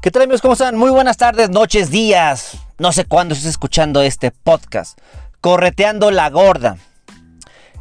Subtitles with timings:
[0.00, 0.42] ¿Qué tal amigos?
[0.42, 0.76] ¿Cómo están?
[0.76, 2.56] Muy buenas tardes, noches, días.
[2.78, 4.96] No sé cuándo estés escuchando este podcast.
[5.40, 6.78] Correteando la gorda.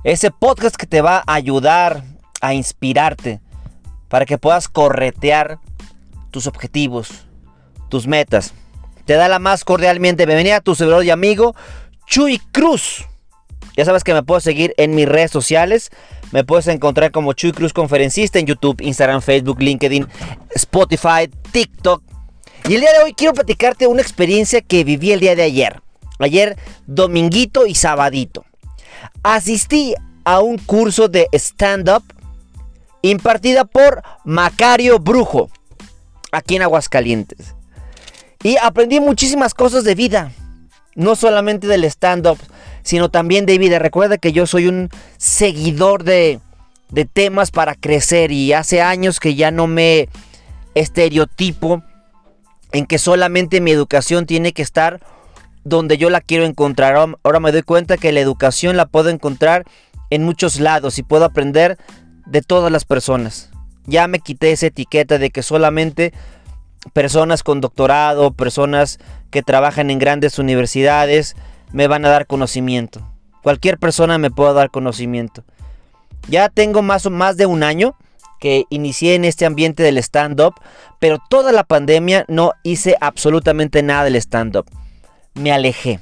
[0.03, 2.01] Ese podcast que te va a ayudar
[2.41, 3.39] a inspirarte
[4.07, 5.59] para que puedas corretear
[6.31, 7.27] tus objetivos,
[7.87, 8.55] tus metas.
[9.05, 11.55] Te da la más cordialmente bienvenida a tu servidor y amigo
[12.07, 13.05] Chuy Cruz.
[13.77, 15.91] Ya sabes que me puedes seguir en mis redes sociales.
[16.31, 20.07] Me puedes encontrar como Chuy Cruz Conferencista en YouTube, Instagram, Facebook, LinkedIn,
[20.55, 22.01] Spotify, TikTok.
[22.67, 25.79] Y el día de hoy quiero platicarte una experiencia que viví el día de ayer.
[26.17, 28.43] Ayer, dominguito y sabadito.
[29.21, 29.93] Asistí
[30.25, 32.03] a un curso de stand-up
[33.03, 35.51] impartida por Macario Brujo,
[36.31, 37.53] aquí en Aguascalientes.
[38.41, 40.31] Y aprendí muchísimas cosas de vida.
[40.95, 42.39] No solamente del stand-up,
[42.87, 43.79] sino también de vida.
[43.79, 46.39] Recuerda que yo soy un seguidor de,
[46.89, 50.07] de temas para crecer y hace años que ya no me
[50.73, 51.83] estereotipo
[52.71, 55.01] en que solamente mi educación tiene que estar
[55.65, 56.95] donde yo la quiero encontrar.
[57.23, 59.65] Ahora me doy cuenta que la educación la puedo encontrar
[60.09, 61.77] en muchos lados y puedo aprender
[62.25, 63.49] de todas las personas.
[63.85, 66.13] Ya me quité esa etiqueta de que solamente
[66.93, 68.97] personas con doctorado, personas
[69.29, 71.35] que trabajan en grandes universidades
[71.71, 73.01] me van a dar conocimiento.
[73.43, 75.43] Cualquier persona me puede dar conocimiento.
[76.27, 77.95] Ya tengo más más de un año
[78.39, 80.55] que inicié en este ambiente del stand-up,
[80.99, 84.65] pero toda la pandemia no hice absolutamente nada del stand-up.
[85.33, 85.99] Me alejé.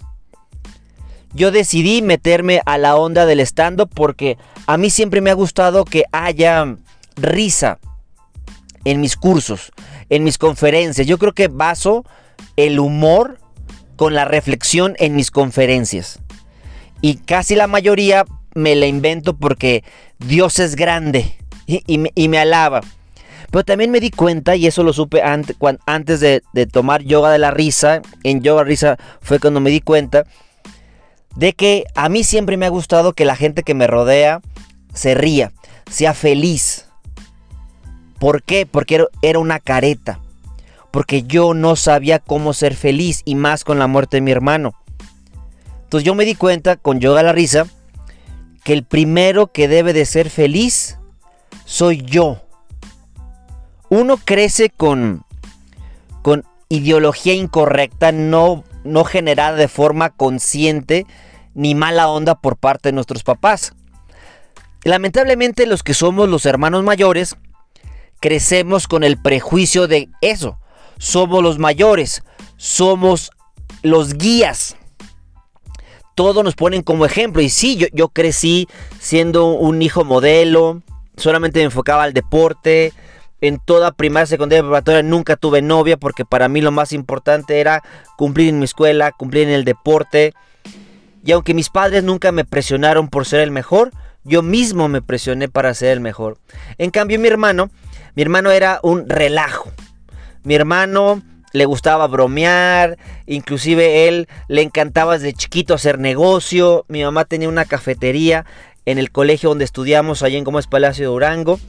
[1.34, 4.38] Yo decidí meterme a la onda del stand-up porque
[4.68, 6.78] a mí siempre me ha gustado que haya
[7.18, 7.80] risa
[8.86, 9.72] en mis cursos,
[10.10, 11.06] en mis conferencias.
[11.08, 12.06] Yo creo que baso
[12.56, 13.38] el humor
[13.96, 16.20] con la reflexión en mis conferencias.
[17.02, 19.84] Y casi la mayoría me la invento porque
[20.20, 21.36] Dios es grande
[21.68, 22.82] y, me, alaba.
[23.52, 27.40] Pero también me di cuenta, y eso lo supe antes de, de, tomar yoga de
[27.40, 30.24] la risa, en yoga risa fue cuando me di cuenta,
[31.36, 34.42] de que a mí siempre me ha gustado que la gente que me rodea
[34.94, 35.52] se ría,
[35.90, 36.88] sea feliz.
[38.20, 38.66] ¿Por qué?
[38.66, 40.20] Porque era una careta.
[40.96, 44.76] Porque yo no sabía cómo ser feliz y más con la muerte de mi hermano.
[45.84, 47.68] Entonces yo me di cuenta con yoga la risa
[48.64, 50.98] que el primero que debe de ser feliz
[51.66, 52.42] soy yo.
[53.90, 55.26] Uno crece con,
[56.22, 61.06] con ideología incorrecta, no, no generada de forma consciente
[61.54, 63.74] ni mala onda por parte de nuestros papás.
[64.86, 67.36] Lamentablemente los que somos los hermanos mayores
[68.22, 70.58] crecemos con el prejuicio de eso.
[70.98, 72.24] Somos los mayores,
[72.58, 73.32] somos
[73.82, 74.76] los guías.
[76.16, 77.42] Todos nos ponen como ejemplo.
[77.42, 78.68] Y sí, yo, crecí
[79.00, 80.82] siendo un hijo modelo,
[81.18, 82.94] solamente me enfocaba al deporte.
[83.42, 87.84] En toda primaria, secundaria, preparatoria nunca tuve novia porque para mí lo más importante era
[88.18, 90.34] cumplir en mi escuela, cumplir en el deporte.
[91.24, 93.92] Y aunque mis padres nunca me presionaron por ser el mejor,
[94.24, 96.38] yo mismo me presioné para ser el mejor.
[96.78, 97.70] En cambio, mi hermano,
[98.16, 99.72] mi hermano era un relajo.
[100.46, 101.24] Mi hermano
[101.54, 106.86] le gustaba bromear, inclusive él le encantaba desde chiquito hacer negocio.
[106.88, 108.46] Mi mamá tenía una cafetería
[108.86, 111.60] en el colegio donde estudiamos, allá en Gómez Palacio de Durango.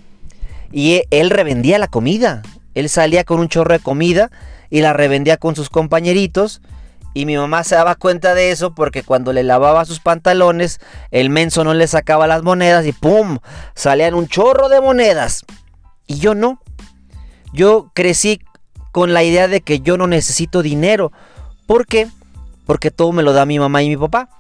[0.73, 2.43] Y e, él revendía la comida.
[2.75, 4.31] Él salía con un chorro de comida
[4.69, 6.61] y la revendía con sus compañeritos.
[7.15, 11.31] Y mi mamá se daba cuenta de eso porque cuando le lavaba sus pantalones, el
[11.31, 13.39] menso no le sacaba las monedas y ¡pum!
[13.75, 15.47] Salían un chorro de monedas.
[16.07, 16.61] Y yo no.
[17.55, 18.41] Yo crecí
[18.97, 21.13] con la idea de que yo no necesito dinero.
[21.67, 22.09] ¿Por qué?
[22.65, 24.31] Porque todo me lo da mi mamá y mi papá.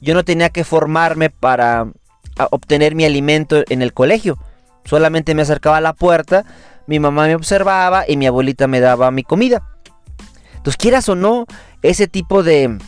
[0.00, 1.86] Yo no tenía que formarme para
[2.50, 4.36] obtener mi alimento en el colegio.
[4.84, 6.44] Solamente me acercaba a la puerta,
[6.88, 9.62] mi mamá me observaba y mi abuelita me daba mi comida.
[10.56, 11.46] Entonces, quieras o no,
[11.82, 12.78] ese tipo de,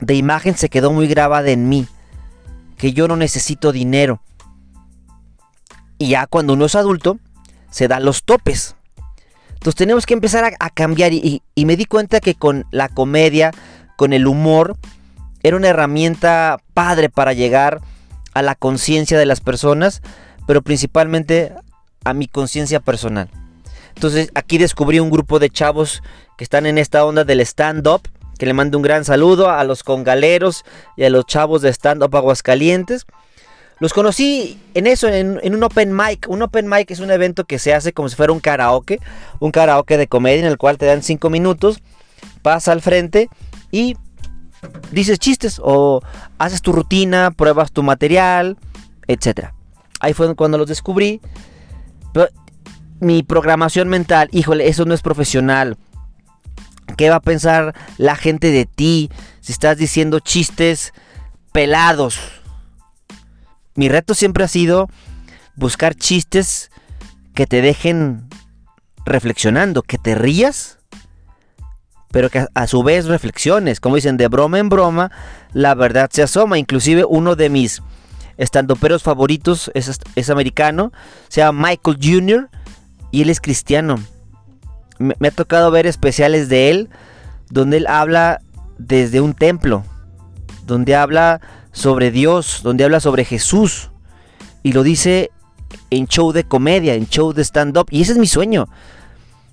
[0.00, 1.86] de imagen se quedó muy grabada en mí.
[2.78, 4.22] Que yo no necesito dinero.
[5.98, 7.18] Y ya cuando uno es adulto,
[7.68, 8.77] se dan los topes.
[9.58, 13.50] Entonces tenemos que empezar a, cambiar y, y, me di cuenta que con la comedia,
[13.96, 14.76] con el humor,
[15.42, 17.80] era una herramienta padre para llegar
[18.34, 20.00] a la conciencia de las personas,
[20.46, 21.52] pero principalmente
[22.04, 23.28] a mi conciencia personal.
[23.94, 26.02] Entonces aquí descubrí un grupo de chavos
[26.36, 28.02] que están en esta onda del stand-up,
[28.38, 30.64] que le mando un gran saludo a los congaleros
[30.96, 33.06] y a los chavos de stand-up Aguascalientes.
[33.80, 36.26] Los conocí en eso, en, un open mic.
[36.28, 39.00] Un open mic es un evento que se hace como si fuera un karaoke,
[39.38, 41.80] un karaoke de comedia en el cual te dan 5 minutos,
[42.42, 43.28] pasa al frente
[43.70, 43.96] y
[44.90, 46.02] dices chistes o
[46.38, 48.56] haces tu rutina, pruebas tu material,
[49.06, 49.50] etc.
[50.00, 51.20] Ahí fue cuando los descubrí.
[52.12, 52.28] Pero
[53.00, 55.76] mi programación mental, híjole, eso no es profesional.
[56.96, 59.10] ¿Qué va a pensar la gente de ti
[59.40, 60.92] si estás diciendo chistes
[61.52, 62.37] pelados?
[63.78, 64.88] Mi reto siempre ha sido
[65.54, 66.72] buscar chistes
[67.32, 68.28] que te dejen
[69.06, 70.80] reflexionando, que te rías,
[72.10, 73.78] pero que a su vez reflexiones.
[73.78, 75.12] Como dicen, de broma en broma,
[75.52, 76.58] la verdad se asoma.
[76.58, 77.80] Inclusive uno de mis
[78.36, 80.90] estandoperos favoritos es, es americano,
[81.28, 82.50] se llama Michael Jr.
[83.12, 83.94] y él es cristiano.
[84.98, 86.90] Me, me ha tocado ver especiales de él
[87.48, 88.40] donde él habla
[88.76, 89.84] desde un templo,
[90.66, 91.40] donde habla
[91.78, 93.90] sobre Dios, donde habla sobre Jesús
[94.64, 95.30] y lo dice
[95.90, 98.68] en show de comedia, en show de stand-up y ese es mi sueño.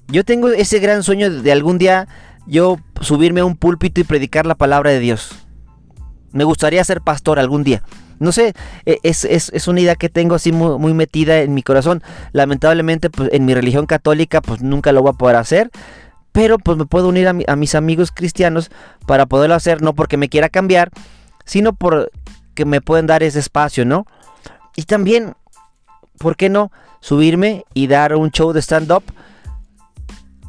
[0.08, 2.08] Yo tengo ese gran sueño de algún día
[2.48, 5.36] yo subirme a un púlpito y predicar la palabra de Dios.
[6.32, 7.84] Me gustaría ser pastor algún día.
[8.18, 8.54] No sé,
[8.88, 12.02] e, es, es, es una idea que tengo así muy, metida en mi corazón.
[12.32, 15.70] Lamentablemente, pues en mi religión católica, pues nunca lo voy a poder hacer.
[16.32, 18.72] Pero pues me puedo unir a mis amigos cristianos
[19.06, 20.92] para poderlo hacer, no porque me quiera cambiar,
[21.46, 24.06] sino porque me pueden dar ese espacio, ¿no?
[24.76, 25.36] Y también,
[26.18, 26.72] ¿por qué no?
[27.00, 29.04] Subirme y dar un show de stand-up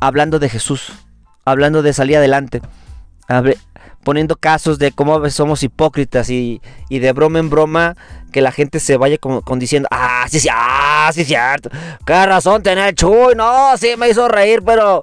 [0.00, 0.92] hablando de Jesús,
[1.44, 2.60] hablando de salir adelante,
[4.02, 7.96] poniendo casos de cómo somos hipócritas y, y, de broma en broma
[8.32, 11.70] que la gente se vaya con, diciendo, ah, sí, sí, ah, sí, cierto,
[12.04, 15.02] qué razón tener Chuy, no, sí me hizo reír, pero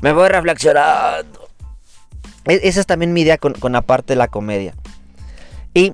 [0.00, 1.48] me voy reflexionando.
[2.46, 4.74] E esa es también mi idea con, con la parte de la comedia.
[5.74, 5.92] Y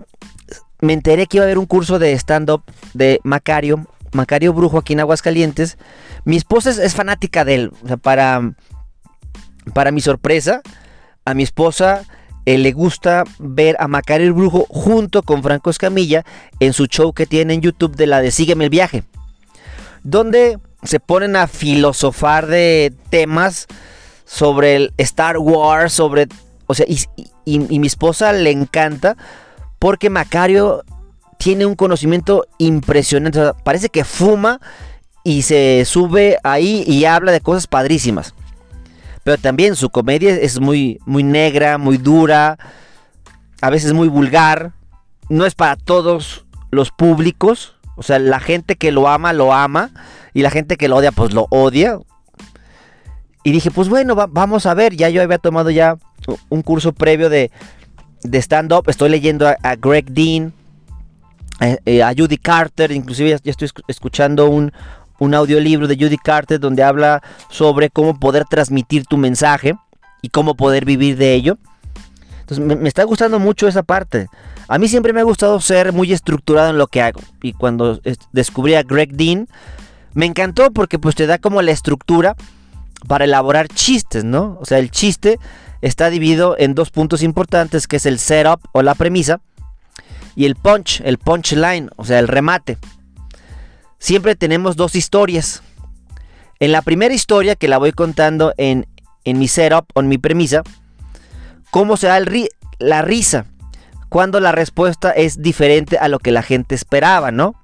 [0.81, 2.63] me enteré que iba a haber un curso de stand-up
[2.95, 5.79] de Macario, Macario Brujo aquí en Aguascalientes.
[6.25, 7.73] Mi esposa es, fanática de él.
[7.83, 8.55] O sea, para,
[9.75, 10.63] para mi sorpresa,
[11.25, 12.03] a mi esposa
[12.47, 16.25] eh, le gusta ver a Macario el Brujo junto con Franco Escamilla
[16.61, 19.05] en su show que tiene en YouTube de la de Sígueme el viaje.
[20.03, 23.67] Donde se ponen a filosofar de temas
[24.25, 26.27] sobre el Star Wars, sobre...
[26.67, 27.01] O sea, y,
[27.45, 29.17] y mi esposa le encanta
[29.81, 30.85] porque Macario
[31.39, 33.41] tiene un conocimiento impresionante.
[33.65, 34.61] Parece que fuma
[35.25, 38.35] y se sube ahí y habla de cosas padrísimas.
[39.25, 42.59] Pero también su comedia es muy, muy negra, muy dura,
[43.63, 44.73] a veces muy vulgar.
[45.31, 47.75] No es para todos los públicos.
[47.97, 49.91] O sea, la gente que lo ama, lo ama.
[50.35, 51.99] Y la gente que lo odia, pues lo odia.
[53.45, 54.95] Y dije, pues bueno, va, vamos a ver.
[54.95, 55.97] Ya yo había tomado ya
[56.51, 57.51] un curso previo de,
[58.23, 58.89] de stand-up.
[58.89, 60.53] Estoy leyendo a, Greg Dean,
[61.59, 62.93] a, eh, a, Judy Carter.
[62.93, 64.73] Inclusive ya, ya estoy escuchando un,
[65.19, 69.75] un audiolibro de Judy Carter donde habla sobre cómo poder transmitir tu mensaje
[70.23, 71.59] y cómo poder vivir de ello.
[72.41, 74.29] Entonces me, me, está gustando mucho esa parte.
[74.67, 77.21] A mí siempre me ha gustado ser muy estructurado en lo que hago.
[77.43, 78.01] Y cuando
[78.33, 79.49] descubrí a Greg Dean,
[80.15, 82.37] me encantó porque pues te da como la estructura
[83.07, 84.59] para elaborar chistes, ¿no?
[84.61, 85.39] O sea, el chiste
[85.81, 89.41] está dividido en dos puntos importantes, que es el setup o la premisa
[90.37, 92.79] y el punch, el punchline, o sea, el remate
[94.01, 95.63] siempre tenemos dos historias.
[96.59, 98.87] En la primera historia, que la voy contando en,
[99.25, 100.63] en mi setup o en mi premisa,
[101.71, 102.21] cómo se da
[102.81, 103.47] la risa
[104.09, 107.55] cuando la respuesta es diferente a lo que la gente esperaba, ¿no?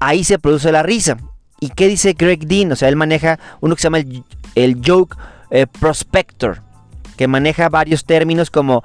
[0.00, 1.16] Ahí se produce la risa.
[1.60, 2.70] ¿Y qué dice Greg Dean?
[2.72, 5.16] O sea, él maneja uno que se llama el, el joke
[5.50, 6.62] eh, prospector,
[7.16, 8.82] que maneja varios términos como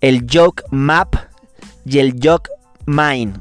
[0.00, 1.14] el joke map
[1.84, 2.50] y el joke
[2.86, 3.34] mine.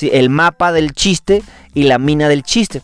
[0.00, 1.42] el mapa del chiste
[1.74, 2.82] y la mina del chiste,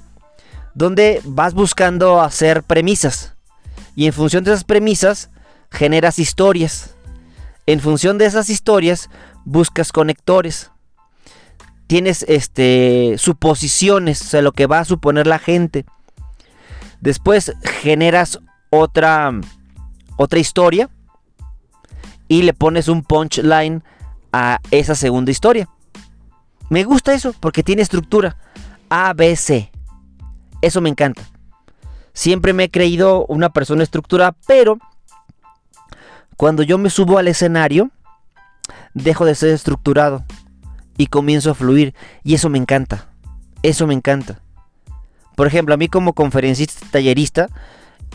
[0.75, 3.33] donde vas buscando hacer premisas
[3.95, 5.31] y en función de esas premisas
[5.71, 6.95] generas historias.
[7.67, 9.11] En función de esas historias
[9.45, 10.71] buscas conectores.
[11.87, 15.85] Tienes este suposiciones, o sea, lo que va a suponer la gente.
[17.01, 17.53] Después
[17.83, 18.41] generas
[18.73, 19.33] otra
[20.17, 20.89] otra historia
[22.29, 23.83] y le pones un punchline
[24.33, 25.69] a esa segunda historia.
[26.71, 28.37] Me gusta eso porque tiene estructura.
[28.89, 29.71] A, B, C.
[30.63, 31.23] Eso me encanta.
[32.15, 34.79] Siempre me he creído una persona estructurada, pero
[36.37, 37.91] cuando yo me subo al escenario,
[38.95, 40.25] dejo de ser estructurado
[40.97, 41.95] y comienzo a fluir.
[42.23, 43.09] Y eso me encanta.
[43.63, 44.41] Eso me encanta.
[45.37, 47.49] Por ejemplo, a mí como conferencista tallerista,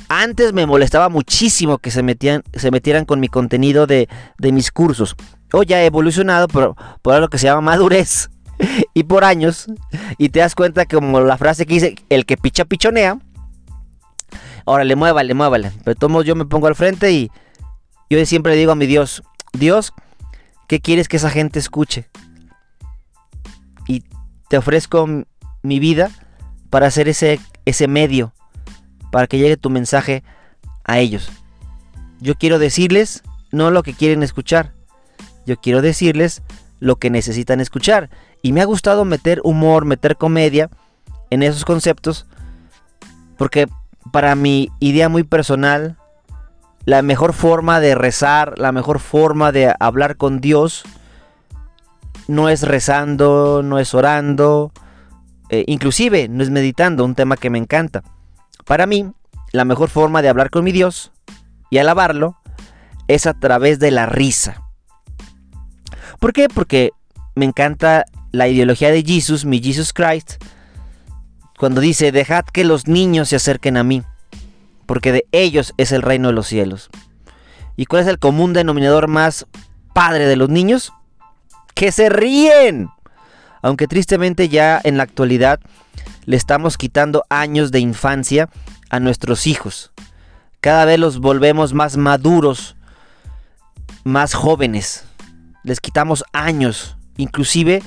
[0.10, 4.08] antes me molestaba muchísimo que se, metían, se metieran con mi contenido de,
[4.40, 5.16] mis cursos.
[5.54, 8.30] Hoy ya he evolucionado por, por lo que se llama madurez.
[8.94, 9.68] y por años.
[10.18, 13.20] Y te das cuenta que como la frase que dice, el que picha pichonea.
[14.66, 15.72] Órale, muévale, muévale.
[15.84, 17.32] Pero todos yo me pongo al frente y
[18.10, 19.94] yo siempre le digo a mi Dios, Dios,
[20.68, 22.10] ¿qué quieres que esa gente escuche?
[23.88, 24.04] Y
[24.50, 25.08] te ofrezco
[25.62, 26.12] mi vida
[26.70, 28.34] para hacer ese, ese medio,
[29.12, 30.24] para que llegue tu mensaje
[30.84, 31.30] a ellos.
[32.20, 34.74] Yo quiero decirles no lo que quieren escuchar,
[35.46, 36.42] yo quiero decirles
[36.80, 38.10] lo que necesitan escuchar.
[38.42, 40.70] Y me ha gustado meter humor, meter comedia
[41.30, 42.26] en esos conceptos,
[43.38, 43.68] porque
[44.12, 45.98] para mi idea muy personal,
[46.86, 50.84] la mejor forma de rezar, la mejor forma de hablar con Dios,
[52.28, 54.72] no es rezando, no es orando,
[55.50, 58.04] eh, inclusive no es meditando, un tema que me encanta.
[58.68, 59.12] Para mí,
[59.54, 61.12] la mejor forma de hablar con mi Dios
[61.70, 62.38] y alabarlo
[63.08, 64.62] es a través de la risa.
[66.20, 66.50] ¿Por qué?
[66.50, 66.92] Porque
[67.36, 70.44] me encanta la ideología de Jesus, mi Jesus Christ,
[71.58, 74.04] cuando dice, dejad que los niños se acerquen a mí,
[74.86, 76.90] porque de ellos es el reino de los cielos.
[77.78, 79.48] ¿Y cuál es el común denominador más
[79.94, 80.92] padre de los niños?
[81.74, 82.90] Que se ríen.
[83.62, 85.60] Aunque tristemente ya en la actualidad
[86.28, 88.50] le estamos quitando años de infancia
[88.92, 89.92] a nuestros hijos.
[90.62, 92.76] Cada vez los volvemos más maduros,
[94.04, 95.08] más jóvenes
[95.68, 97.84] les quitamos años, inclusive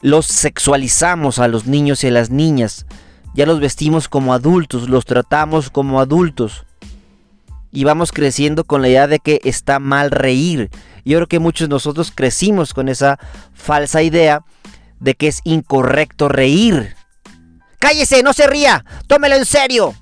[0.00, 2.86] los sexualizamos a los niños y a las niñas,
[3.34, 6.64] ya los vestimos como adultos, los tratamos como adultos.
[7.72, 10.70] Y vamos creciendo con la idea de que está mal reír.
[11.04, 13.18] Yo creo que muchos de nosotros crecimos con esa
[13.52, 14.44] falsa idea
[15.00, 16.94] de que es incorrecto reír.
[17.86, 19.94] Cállese, no se ría, tómelo en serio.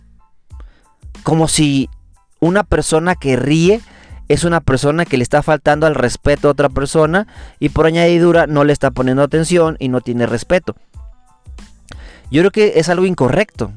[1.22, 1.90] Como si
[2.40, 3.82] una persona que ríe
[4.28, 7.26] es una persona que le está faltando al respeto a otra persona
[7.60, 10.74] y por añadidura no le está poniendo atención y no tiene respeto.
[12.30, 13.70] Yo creo que es algo incorrecto.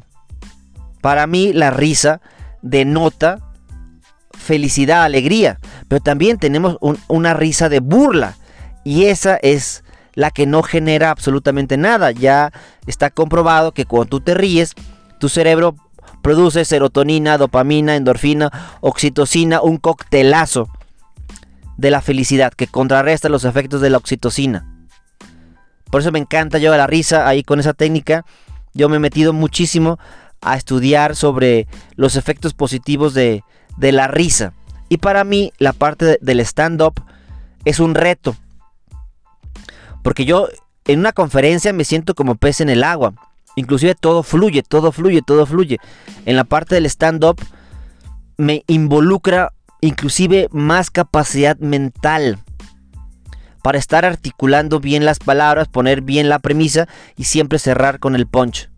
[1.01, 2.21] Para mí la risa
[2.61, 3.39] denota
[4.31, 5.59] felicidad, alegría,
[5.89, 6.77] pero también tenemos
[7.09, 8.37] una risa de burla
[8.85, 9.83] y esa es
[10.17, 12.09] la que no genera absolutamente nada.
[12.09, 12.51] Ya
[12.87, 14.73] está comprobado que cuando tú te ríes,
[15.19, 15.75] tu cerebro
[16.23, 20.69] produce serotonina, dopamina, endorfina, oxitocina, un coctelazo
[21.77, 24.65] de la felicidad que contrarresta los efectos de la oxitocina.
[25.91, 28.25] Por eso me encanta yo la risa ahí con esa técnica.
[28.73, 29.99] Yo me he metido muchísimo
[30.41, 33.43] a estudiar sobre los efectos positivos de,
[33.77, 34.53] de la risa.
[34.89, 37.03] Y para mí la parte del stand-up
[37.65, 38.35] es un reto.
[40.07, 40.47] Porque yo
[40.85, 43.13] en una conferencia me siento como pez en el agua.
[43.57, 45.79] Inclusive todo fluye, todo fluye, todo fluye.
[46.25, 47.35] En la parte del stand-up
[48.37, 52.39] me involucra inclusive más capacidad mental
[53.61, 56.87] para estar articulando bien las palabras, poner bien la premisa
[57.17, 58.69] y siempre cerrar con el punch.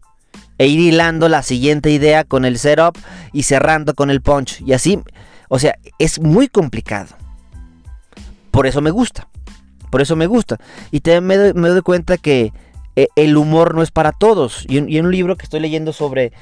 [0.58, 2.98] E ir hilando la siguiente idea con el setup
[3.34, 4.62] y cerrando con el punch.
[4.62, 5.00] Y así,
[5.48, 7.16] o sea, es muy complicado.
[8.50, 9.28] Por eso me gusta.
[9.90, 10.58] Por eso me gusta.
[10.92, 12.52] Y también me doy cuenta que
[13.00, 14.66] eh, el humor no es para todos.
[14.68, 16.34] Y en, un libro que estoy leyendo sobre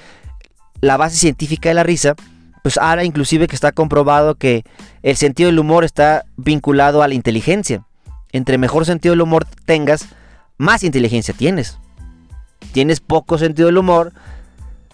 [0.82, 2.16] la base científica de la risa,
[2.64, 4.64] pues ahora inclusive que está comprobado que
[5.04, 7.86] el sentido del humor está vinculado a la inteligencia.
[8.32, 10.08] Entre mejor sentido del humor tengas,
[10.58, 11.78] más inteligencia tienes.
[12.72, 14.14] Tienes poco sentido del humor,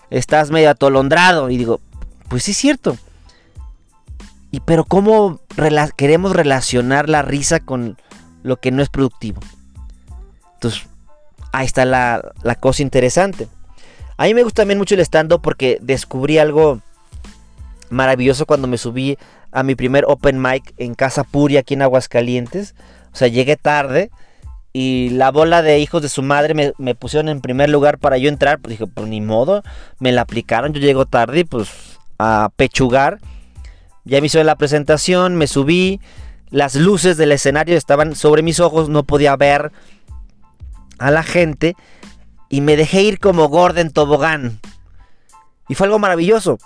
[0.10, 1.50] estás medio atolondrado.
[1.50, 1.80] Y digo,
[2.28, 2.98] pues sí es cierto.
[4.52, 5.40] Y pero ¿cómo
[5.96, 7.98] queremos relacionar la risa con
[8.44, 9.42] lo que no es productivo?
[10.56, 10.88] Entonces,
[11.52, 12.22] ahí está la,
[12.60, 13.48] cosa interesante.
[14.18, 16.82] A mí me gusta también mucho el stand-up porque descubrí algo
[17.90, 19.18] maravilloso cuando me subí
[19.52, 22.76] a mi primer open mic en Casa Puria aquí en Aguascalientes.
[23.12, 24.10] O sea, llegué tarde
[24.74, 28.30] y la bola de hijos de su madre me, pusieron en primer lugar para yo
[28.30, 28.60] entrar.
[28.60, 29.62] Pues dije, pues ni modo,
[30.00, 30.74] me la aplicaron.
[30.74, 31.70] Yo llego tarde y pues
[32.18, 33.20] a pechugar.
[34.04, 36.02] Ya me hizo la presentación, me subí.
[36.54, 39.72] Las luces del escenario estaban sobre mis ojos, no podía ver
[41.00, 41.76] a la gente
[42.48, 44.60] y me dejé ir como Gordon Tobogán.
[45.68, 46.60] Y fue algo maravilloso.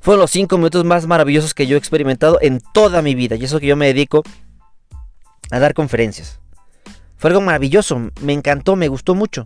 [0.00, 3.36] Fueron los cinco minutos más maravillosos que yo he experimentado en toda mi vida.
[3.36, 4.22] Y eso que yo me dedico
[5.50, 6.40] a dar conferencias.
[7.18, 8.00] Fue algo maravilloso.
[8.22, 9.44] Me encantó, me gustó mucho.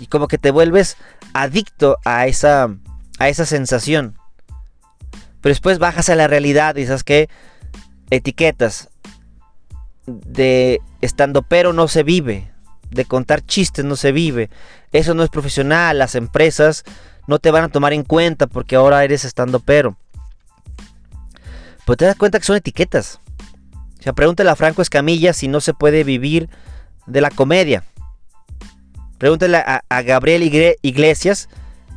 [0.00, 0.96] Y como que te vuelves
[1.32, 2.74] adicto a esa,
[3.20, 4.18] a esa sensación.
[5.46, 7.28] Pero después bajas a la realidad y sabes que
[8.10, 8.88] etiquetas
[10.06, 12.50] de estando pero no se vive.
[12.90, 14.50] De contar chistes no se vive.
[14.90, 16.00] Eso no es profesional.
[16.00, 16.82] Las empresas
[17.28, 19.96] no te van a tomar en cuenta porque ahora eres estando pero.
[21.84, 23.20] Pues te das cuenta que son etiquetas.
[24.00, 26.50] O sea, pregúntale a Franco Escamilla si no se puede vivir
[27.06, 27.84] de la comedia.
[29.18, 30.42] Pregúntale a Gabriel
[30.82, 31.48] Iglesias,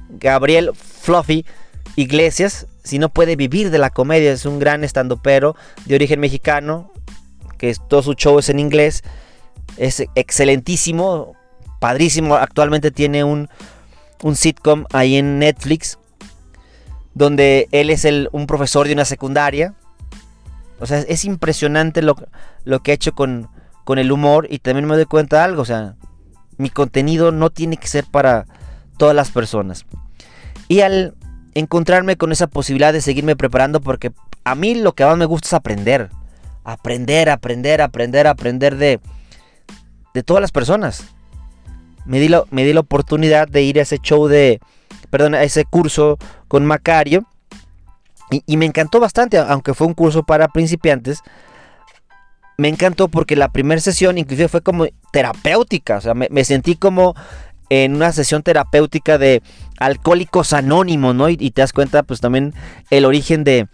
[0.07, 1.47] Gabriel Fluffy
[1.95, 4.31] Iglesias, si no puede vivir de la comedia.
[4.31, 5.55] Es un gran estandopero
[5.85, 6.91] de origen mexicano,
[7.57, 9.03] que todo su show es en inglés.
[9.77, 11.35] Es excelentísimo,
[11.79, 12.35] padrísimo.
[12.35, 13.49] Actualmente tiene un,
[14.23, 15.99] un sitcom ahí en Netflix,
[17.13, 19.75] donde él es el, un profesor de una secundaria.
[20.79, 22.15] O sea, es impresionante lo,
[22.63, 23.49] lo que ha hecho con,
[23.83, 25.95] con el humor y también me doy cuenta de algo, o sea,
[26.57, 28.45] mi contenido no tiene que ser para
[28.97, 29.85] todas las personas.
[30.67, 31.15] Y al
[31.53, 34.11] encontrarme con esa posibilidad de seguirme preparando porque
[34.43, 36.09] a mí lo que más me gusta es aprender.
[36.63, 38.99] Aprender, aprender, aprender, aprender de,
[40.13, 41.05] de todas las personas.
[42.05, 44.59] Me di, la, me di la oportunidad de ir a ese show de,
[45.09, 47.25] perdón, a ese curso con Macario.
[48.31, 51.21] Y, me encantó bastante, aunque fue un curso para principiantes.
[52.59, 55.97] Me encantó porque la primera sesión inclusive fue como terapéutica.
[55.97, 57.15] O sea, me sentí como
[57.69, 59.41] en una sesión terapéutica de
[59.79, 61.29] alcohólicos anónimos, ¿no?
[61.29, 62.53] Y, te das cuenta, pues también
[62.89, 63.67] el origen de,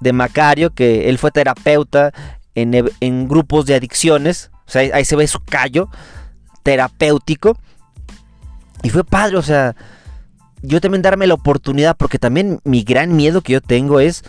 [0.00, 2.12] de Macario, que él fue terapeuta
[2.54, 4.50] en, en, grupos de adicciones.
[4.66, 5.88] O sea, ahí se ve su callo
[6.62, 7.56] terapéutico.
[8.82, 9.74] Y fue padre, o sea,
[10.62, 14.22] yo también darme la oportunidad, porque también mi gran miedo que yo tengo es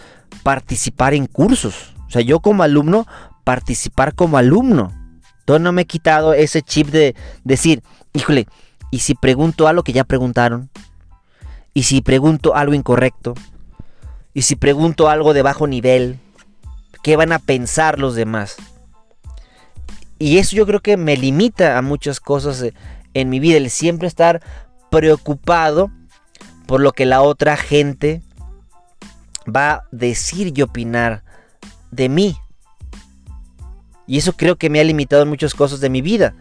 [0.44, 1.94] participar en cursos.
[2.08, 3.06] O sea, yo como alumno,
[3.44, 4.94] participar como alumno.
[5.46, 7.84] Todo no me he quitado ese chip de decir,
[8.14, 8.48] híjole,
[8.92, 10.70] ¿Y si pregunto algo que ya preguntaron?
[11.74, 13.36] ¿Y si pregunto algo incorrecto?
[14.34, 16.20] ¿Y si pregunto algo de bajo nivel?
[17.04, 18.58] ¿Qué van a pensar los demás?
[20.18, 22.74] Y eso yo creo que me limita a muchas cosas eh,
[23.14, 24.42] en mi vida, el siempre estar
[24.90, 25.92] preocupado
[26.68, 28.22] por lo que la otra gente
[29.48, 31.24] va a decir y opinar
[31.92, 32.38] de mí.
[34.08, 36.36] Y eso creo que me ha limitado en muchas cosas de mi vida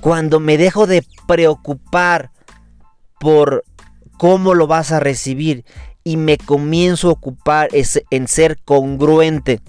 [0.00, 2.30] cuando me dejo de preocupar
[3.18, 3.64] por
[4.18, 5.64] cómo lo vas a recibir
[6.04, 9.60] y me comienzo a ocupar en ser congruente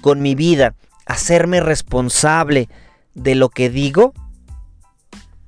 [0.00, 0.74] con mi vida,
[1.06, 2.68] hacerme responsable
[3.14, 4.12] de lo que digo,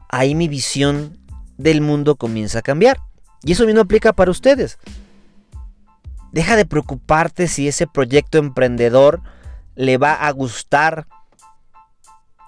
[0.09, 1.19] ahí mi visión
[1.59, 3.01] del mundo comienza a cambiar.
[3.43, 4.79] Y eso mismo aplica para ustedes.
[6.33, 9.23] Deja de preocuparte si ese proyecto emprendedor
[9.75, 11.07] le va a gustar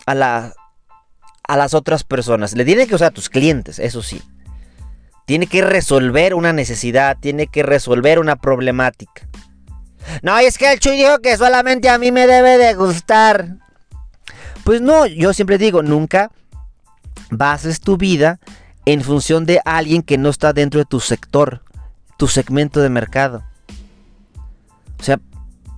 [0.07, 0.55] a la
[1.47, 2.55] a las otras personas.
[2.55, 4.23] Le tiene que usar a tus clientes, eso sí.
[5.27, 9.29] Tiene que resolver una necesidad, tiene que resolver una problemática.
[10.23, 13.57] No, es que el Chuy dijo que solamente a mí me debe de gustar.
[14.65, 16.31] Pues no, yo siempre digo, nunca
[17.31, 18.39] bases tu vida
[18.85, 21.63] en función de alguien que no está dentro de tu sector,
[22.17, 23.45] tu segmento de mercado.
[24.99, 25.19] O sea,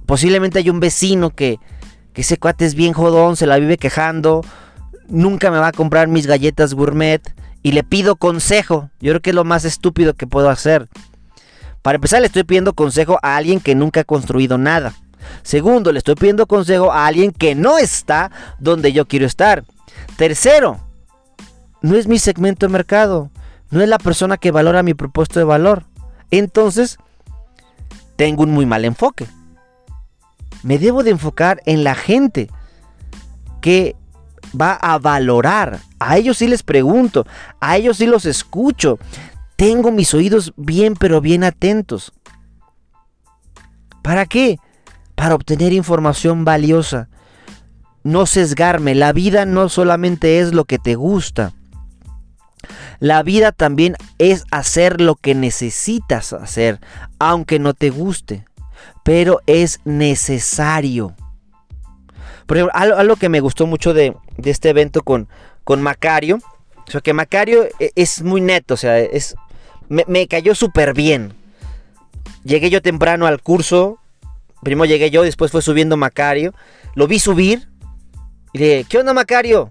[0.07, 1.59] posiblemente hay un vecino que,
[2.13, 4.43] que ese cuate es bien jodón, se la vive quejando,
[5.09, 7.23] nunca me va a comprar mis galletas gourmet
[7.63, 8.91] y le pido consejo.
[9.01, 10.89] Yo creo que es lo más estúpido que puedo hacer.
[11.83, 14.95] Para empezar, le estoy pidiendo consejo a alguien que nunca ha construido nada.
[15.43, 19.65] Segundo, le estoy pidiendo consejo a alguien que no está donde yo quiero estar.
[20.17, 20.79] Tercero,
[21.83, 23.31] no es mi segmento de mercado.
[23.71, 25.85] No es la persona que valora mi propuesto de valor.
[26.31, 26.99] Entonces,
[28.17, 29.27] tengo un muy mal enfoque.
[30.63, 32.49] Me debo de enfocar en la gente
[33.61, 33.95] que
[34.59, 35.81] va a valorar.
[35.99, 37.27] A ellos sí les pregunto,
[37.61, 38.99] a ellos sí los escucho.
[39.57, 42.13] Tengo mis oídos bien pero bien atentos.
[44.03, 44.59] ¿Para qué?
[45.15, 47.09] Para obtener información valiosa.
[48.05, 48.95] No sesgarme.
[48.95, 51.53] La vida no solamente es lo que te gusta.
[53.01, 56.81] La vida también es hacer lo que necesitas hacer,
[57.19, 58.45] aunque no te guste.
[59.05, 61.15] Pero es necesario.
[62.49, 65.29] Por ejemplo, algo, que me gustó mucho de, este evento con,
[65.65, 66.39] con Macario.
[66.87, 69.37] O sea, que Macario e, es muy neto, o sea, es,
[69.91, 71.35] me, cayó súper bien.
[72.45, 73.99] Llegué yo temprano al curso.
[74.63, 76.55] Primero llegué yo, después fue subiendo Macario.
[76.95, 77.69] Lo vi subir.
[78.55, 79.71] Y dije, ¿qué onda Macario?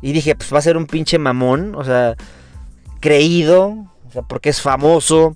[0.00, 1.74] Y dije, pues va a ser un pinche mamón.
[1.74, 2.14] O sea,
[3.00, 3.70] creído.
[4.06, 5.34] O sea, porque es famoso.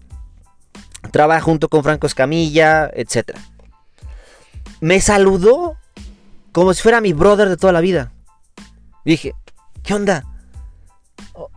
[1.10, 3.36] Trabaja junto con Franco Escamilla, etc.
[4.80, 5.76] Me saludó
[6.52, 8.12] como si fuera mi brother de toda la vida.
[9.04, 9.34] Dije,
[9.82, 10.24] ¿qué onda?
[11.34, 11.50] Oh,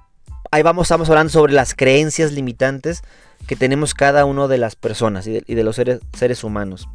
[0.51, 3.03] ahí vamos, estamos hablando sobre las creencias limitantes
[3.45, 6.89] que tenemos cada uno de las personas y de, los seres, humanos.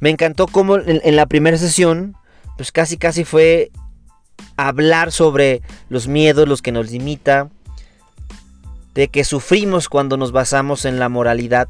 [0.00, 2.14] Me encantó cómo en, la primera sesión,
[2.56, 3.72] pues casi casi fue
[4.56, 7.48] hablar sobre los miedos, los que nos limita,
[8.94, 11.68] de que sufrimos cuando nos basamos en la moralidad,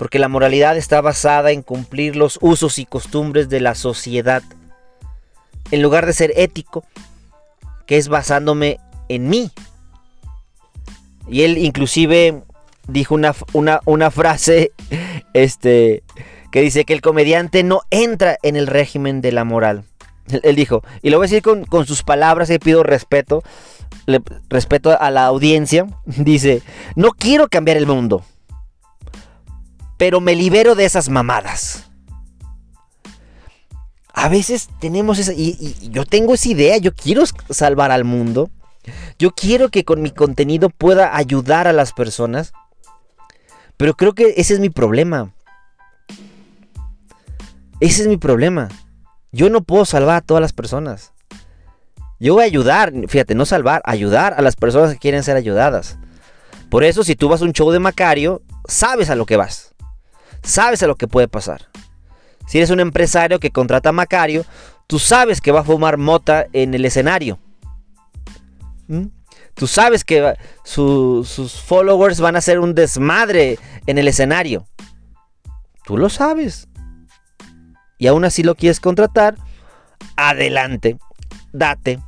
[0.00, 4.42] porque la moralidad está basada en cumplir los usos y costumbres de la sociedad,
[5.70, 6.86] en lugar de ser ético,
[7.84, 9.50] que es basándome en mí.
[11.28, 12.42] Y él inclusive
[12.88, 13.34] dijo una,
[13.84, 14.72] una, frase
[15.34, 16.02] este,
[16.50, 19.84] que dice que el comediante no entra en el régimen de la moral.
[20.42, 23.42] Él, dijo, y lo voy a decir con, sus palabras, y pido respeto,
[24.48, 25.88] respeto a la audiencia.
[26.06, 26.62] Dice,
[26.96, 28.24] no quiero cambiar el mundo,
[30.00, 31.90] pero me libero de esas mamadas.
[34.14, 38.48] A veces tenemos esa, y yo tengo esa idea, yo quiero salvar al mundo.
[39.18, 42.54] Yo quiero que con mi contenido pueda ayudar a las personas.
[43.76, 45.34] Pero creo que ese es mi problema.
[47.80, 48.70] Ese es mi problema.
[49.32, 51.12] Yo no puedo salvar a todas las personas.
[52.18, 55.98] Yo voy a ayudar, fíjate, no salvar, ayudar a las personas que quieren ser ayudadas.
[56.70, 59.69] Por eso, si tú vas a un show de Macario, sabes a lo que vas.
[60.42, 61.68] Sabes a lo que puede pasar.
[62.46, 64.44] Si eres un empresario que contrata a Macario,
[64.86, 67.38] tú sabes que va a fumar mota en el escenario.
[68.88, 69.06] ¿Mm?
[69.54, 74.66] Tú sabes que sus followers van a hacer un desmadre en el escenario.
[75.84, 76.68] Tú lo sabes
[78.00, 79.36] y aún así lo quieres contratar,
[80.16, 80.96] adelante,
[81.52, 82.00] date.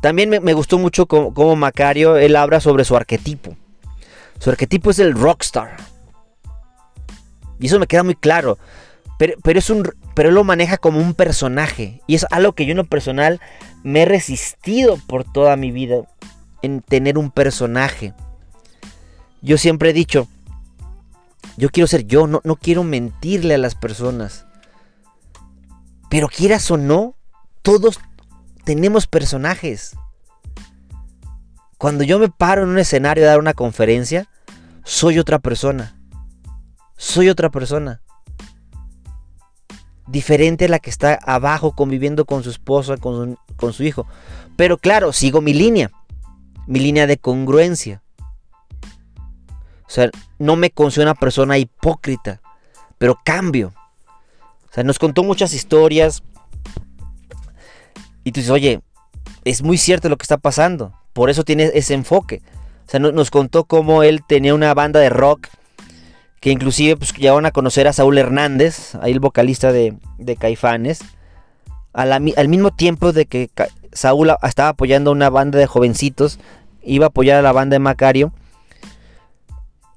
[0.00, 3.56] También me, gustó mucho como, Macario, él habla sobre su arquetipo.
[4.44, 5.74] Su arquetipo es el rockstar.
[7.58, 8.58] Y eso me queda muy claro.
[9.18, 12.02] Pero, pero, es un, pero él lo maneja como un personaje.
[12.06, 13.40] Y es algo que yo en lo personal
[13.84, 16.02] me he resistido por toda mi vida.
[16.60, 18.12] En tener un personaje.
[19.40, 20.28] Yo siempre he dicho,
[21.56, 24.44] yo quiero ser yo, no, no quiero mentirle a las personas.
[26.10, 27.14] Pero quieras o no,
[27.62, 27.98] todos
[28.64, 29.96] tenemos personajes.
[31.78, 34.28] Cuando yo me paro en un escenario a dar una conferencia,
[34.84, 35.98] soy otra persona.
[36.96, 38.02] Soy otra persona.
[40.06, 43.38] Diferente a la que está abajo conviviendo con su esposa, con
[43.72, 44.06] su, hijo.
[44.56, 45.90] Pero claro, sigo mi línea.
[46.66, 48.02] Mi línea de congruencia.
[49.86, 52.40] O sea, no me considero una persona hipócrita,
[52.98, 53.72] pero cambio.
[54.70, 56.22] O sea, nos contó muchas historias.
[58.22, 58.80] Y tú dices, oye,
[59.44, 60.92] es muy cierto lo que está pasando.
[61.12, 62.42] Por eso tiene ese enfoque.
[62.86, 65.48] O sea, nos contó cómo él tenía una banda de rock
[66.44, 69.96] que inclusive pues, llegaron a conocer a Saúl Hernández, ahí el vocalista de,
[70.38, 71.00] Caifanes,
[71.94, 73.48] al, mismo tiempo de que
[73.92, 76.38] Saúl estaba apoyando a una banda de jovencitos,
[76.82, 78.30] iba a apoyar a la banda de Macario,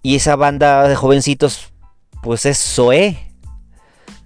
[0.01, 1.73] y esa banda de jovencitos,
[2.23, 3.17] pues es Zoé.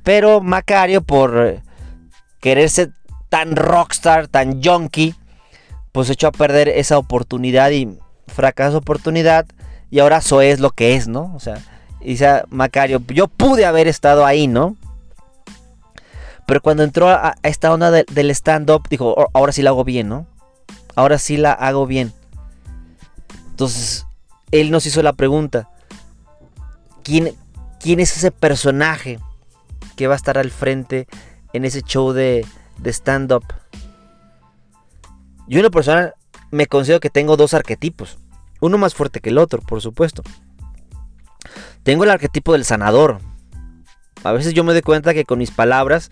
[0.03, 1.61] Pero Macario, por
[2.39, 2.91] querer ser
[3.29, 5.15] tan rockstar, tan junkie,
[5.91, 9.45] pues echó a perder esa oportunidad y fracasó oportunidad.
[9.89, 11.33] Y ahora Zoé es lo que es, ¿no?
[11.35, 11.57] O sea,
[11.99, 14.75] dice Macario, yo pude haber estado ahí, ¿no?
[16.45, 20.27] Pero cuando entró a, esta onda del stand-up, dijo, ahora sí la hago bien, ¿no?
[20.95, 22.13] Ahora sí la hago bien.
[23.51, 24.05] Entonces,
[24.51, 25.69] él nos hizo la pregunta,
[27.03, 27.35] ¿quién,
[27.79, 29.19] quién es ese personaje
[29.95, 31.07] que va a estar al frente
[31.53, 32.45] en ese show de,
[32.85, 33.45] stand-up?
[35.47, 36.15] Yo en lo personal
[36.51, 38.19] me considero que tengo dos arquetipos,
[38.59, 40.21] uno más fuerte que el otro, por supuesto.
[41.83, 43.19] Tengo el arquetipo del sanador.
[44.23, 46.11] A veces yo me doy cuenta que con mis palabras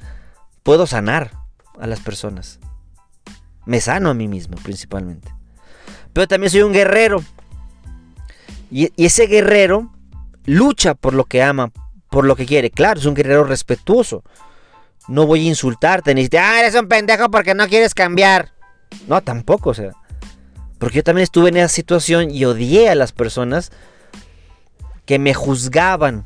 [0.63, 1.31] puedo sanar
[1.79, 2.59] a las personas.
[3.65, 5.31] Me sano a mí mismo principalmente.
[6.13, 7.23] Pero también soy un guerrero.
[8.71, 9.91] Y, ese guerrero
[10.45, 11.71] lucha por lo que ama,
[12.09, 12.71] por lo que quiere.
[12.71, 14.23] Claro, es un guerrero respetuoso.
[15.07, 18.53] No voy a insultarte ni decirte, ah, eres un pendejo porque no quieres cambiar.
[19.07, 19.91] No, tampoco, o sea.
[20.79, 23.71] Porque yo también estuve en esa situación y odié a las personas
[25.05, 26.25] que me juzgaban.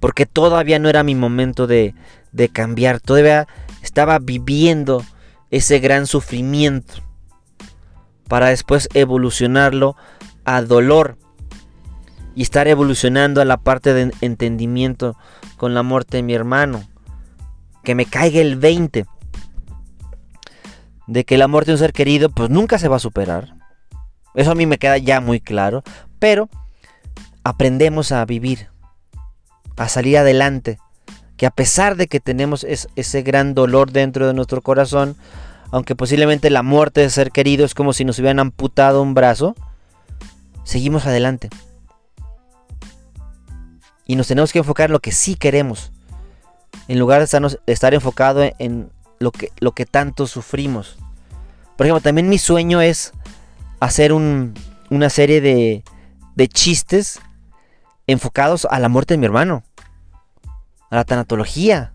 [0.00, 1.94] Porque todavía no era mi momento de,
[2.30, 3.00] de cambiar.
[3.00, 3.46] Todavía
[3.82, 5.04] estaba viviendo
[5.50, 6.94] ese gran sufrimiento.
[8.28, 9.96] Para después evolucionarlo
[10.44, 11.18] a dolor
[12.34, 15.16] y estar evolucionando a la parte de entendimiento
[15.56, 16.84] con la muerte de mi hermano.
[17.84, 19.06] Que me caiga el 20
[21.08, 23.61] de que la muerte de un ser querido pues nunca se va a superar.
[24.34, 25.82] Eso a mí me queda ya muy claro,
[26.18, 26.48] pero
[27.44, 28.68] aprendemos a vivir,
[29.76, 30.78] a salir adelante,
[31.36, 35.16] que a pesar de que tenemos ese gran dolor dentro de nuestro corazón,
[35.70, 39.54] aunque posiblemente la muerte de ser querido es como si nos hubieran amputado un brazo,
[40.64, 41.48] seguimos adelante.
[44.06, 45.92] Y nos tenemos que enfocar en lo que sí queremos.
[46.88, 50.96] En lugar de estar, enfocado en, lo que, lo que tanto sufrimos.
[51.76, 53.12] Por ejemplo, también mi sueño es
[53.82, 55.82] hacer una serie de,
[56.36, 57.20] de chistes
[58.06, 59.64] enfocados a la muerte de mi hermano,
[60.88, 61.92] a la tanatología.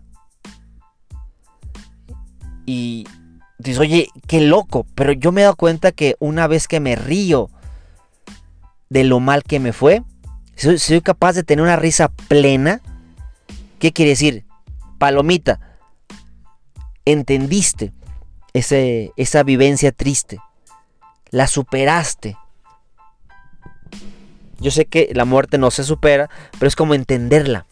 [2.66, 3.06] Y
[3.58, 6.94] dices, oye, qué loco, pero yo me he dado cuenta que una vez que me
[6.94, 7.48] río
[8.90, 10.02] de lo mal que me fue,
[10.56, 12.82] soy, soy capaz de tener una risa plena.
[13.78, 14.44] ¿Qué quiere decir?
[14.98, 15.58] Palomita,
[17.06, 17.94] entendiste
[18.52, 20.38] ese, esa vivencia triste,
[21.30, 22.36] la superaste.
[24.60, 27.66] Yo sé que la muerte no se supera, pero es como entenderla.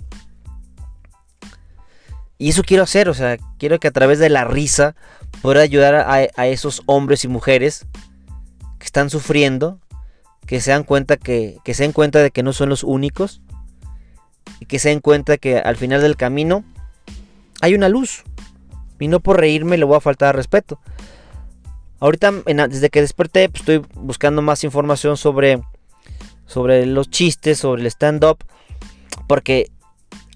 [2.38, 4.94] Y eso quiero hacer, o sea, quiero que a través de la risa
[5.42, 7.86] pueda ayudar a, esos hombres y mujeres
[8.78, 9.80] que están sufriendo,
[10.46, 13.40] que se dan cuenta que, que se den cuenta de que no son los únicos
[14.60, 16.62] y que se den cuenta que al final del camino
[17.62, 18.22] hay una luz.
[18.98, 20.78] Y no por reírme le voy a faltar respeto.
[21.98, 22.30] Ahorita,
[22.68, 25.60] desde que desperté, pues, estoy buscando más información sobre,
[26.46, 28.38] sobre los chistes, sobre el stand-up.
[29.26, 29.70] Porque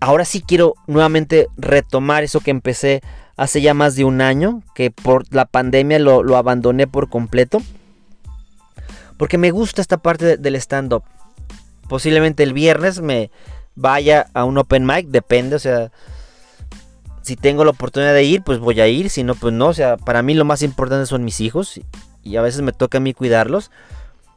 [0.00, 3.02] ahora sí quiero nuevamente retomar eso que empecé
[3.36, 7.60] hace ya más de un año, que por la pandemia lo, abandoné por completo.
[9.16, 11.04] Porque me gusta esta parte del stand-up.
[11.88, 13.30] Posiblemente el viernes me
[13.74, 15.90] vaya a un open mic, depende, o sea,
[17.30, 19.72] si tengo la oportunidad de ir, pues voy a ir, si no, pues no, o
[19.72, 21.80] sea, para mí lo más importante son mis hijos
[22.24, 23.70] y a veces me toca a mí cuidarlos.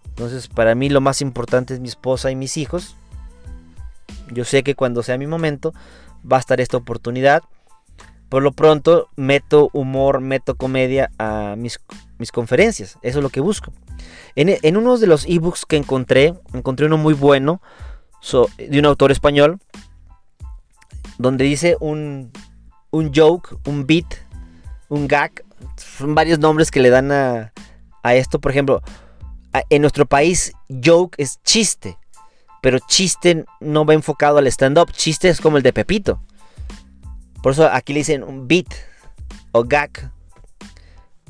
[0.09, 2.95] Entonces, para mí lo más importante es mi esposa y mis hijos.
[4.31, 5.73] Yo sé que cuando sea mi momento
[6.31, 7.41] va a estar esta oportunidad.
[8.29, 11.79] Por lo pronto meto humor, meto comedia a mis,
[12.19, 12.99] mis conferencias.
[13.01, 13.73] Eso es lo que busco.
[14.35, 17.59] En, uno de los ebooks que encontré, encontré uno muy bueno
[18.59, 19.57] de un autor español.
[21.17, 22.31] Donde dice un,
[22.93, 24.05] un joke, un beat,
[24.87, 25.43] un gag.
[25.75, 27.51] Son varios nombres que le dan a,
[28.03, 28.39] a esto.
[28.39, 28.81] Por ejemplo,
[29.69, 31.97] en nuestro país, joke es chiste.
[32.61, 34.91] Pero chiste no va enfocado al stand-up.
[34.91, 36.21] Chiste es como el de Pepito.
[37.41, 38.67] Por eso aquí le dicen un beat
[39.51, 40.11] o gag.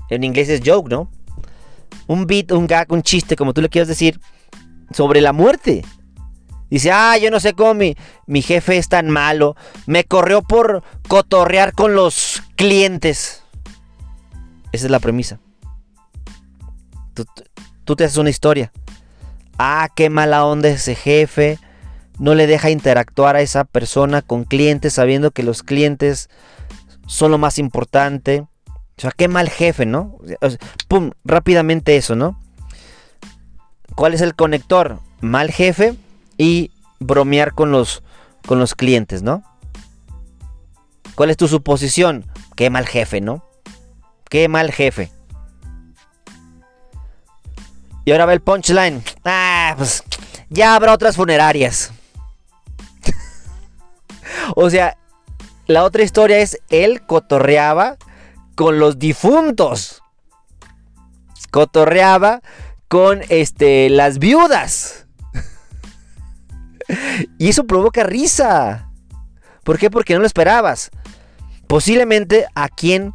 [0.10, 1.10] En inglés es joke, ¿no?
[2.08, 4.19] Un beat, un gag, un chiste, como tú le quieras decir,
[4.91, 5.84] sobre la muerte.
[6.73, 9.55] Dice, ah, yo no sé cómo mi, jefe es tan malo.
[9.86, 13.43] Me corrió por cotorrear con los clientes.
[14.71, 15.39] Esa es la premisa.
[17.13, 17.25] Tú,
[17.83, 18.71] tú te haces una historia
[19.57, 21.59] ah, qué mala onda ese jefe,
[22.19, 26.29] no le deja interactuar a esa persona con clientes sabiendo que los clientes
[27.07, 28.45] son lo más importante.
[28.97, 30.17] O sea, qué mal jefe, ¿no?
[30.88, 32.39] pum, rápidamente eso, ¿no?
[33.95, 34.99] ¿Cuál es el conector?
[35.21, 35.95] Mal jefe
[36.38, 38.04] y bromear con los,
[38.46, 39.43] con los clientes, ¿no?
[41.15, 42.26] ¿Cuál es tu suposición?
[42.56, 43.46] Qué mal jefe, ¿no?
[44.30, 45.12] Qué mal jefe.
[48.06, 49.04] Y ahora va el punchline.
[49.24, 50.04] Ah, pues
[50.50, 51.91] ya habrá otras funerarias.
[54.56, 54.98] o sea,
[55.67, 57.98] la otra historia es él cotorreaba
[58.56, 60.02] con los difuntos.
[61.52, 62.41] Cotorreaba
[62.88, 65.03] con este las viudas.
[67.38, 68.89] Y eso provoca risa.
[69.63, 69.89] ¿Por qué?
[69.89, 70.91] Porque no lo esperabas.
[71.67, 73.13] Posiblemente a quien,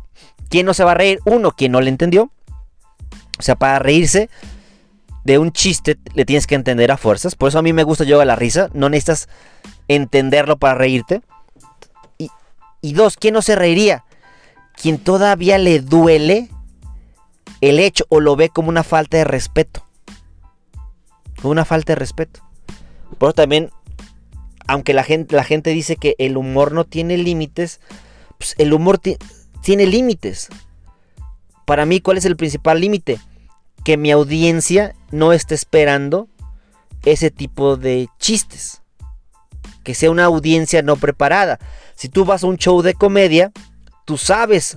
[0.48, 1.20] quien no se va a reír.
[1.24, 2.31] Uno, quien no le entendió.
[3.38, 4.31] O sea, para reírse
[5.24, 7.35] de un chiste le tienes que entender a fuerzas.
[7.35, 8.70] Por eso a mí me gusta yo a la risa.
[8.72, 9.28] No necesitas
[9.87, 11.22] entenderlo para reírte.
[12.16, 12.31] Y,
[12.81, 14.04] y dos, ¿quién no se reiría?
[14.74, 16.50] Quien todavía le duele
[17.61, 19.85] el hecho o lo ve como una falta de respeto.
[21.42, 22.47] Una falta de respeto.
[23.18, 23.70] Por eso también,
[24.66, 27.81] aunque la gente, la gente dice que el humor no tiene límites,
[28.38, 30.48] pues el humor tiene límites.
[31.66, 33.18] Para mí, ¿cuál es el principal límite?
[33.88, 36.28] que mi audiencia no esté esperando
[37.04, 38.83] ese tipo de chistes.
[39.83, 41.59] Que sea una audiencia no preparada.
[41.94, 43.50] Si tú vas a un show de comedia,
[44.04, 44.76] tú sabes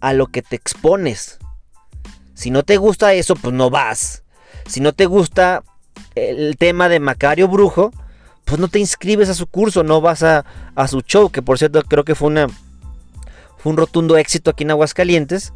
[0.00, 1.38] a lo que te expones.
[2.34, 4.22] Si no te gusta eso, pues no vas.
[4.68, 5.64] Si no te gusta
[6.16, 7.92] el tema de Macario Brujo,
[8.44, 11.58] pues no te inscribes a su curso, no vas a, a su show, que por
[11.58, 12.48] cierto creo que fue, una,
[13.58, 15.52] fue un rotundo éxito aquí en Aguascalientes.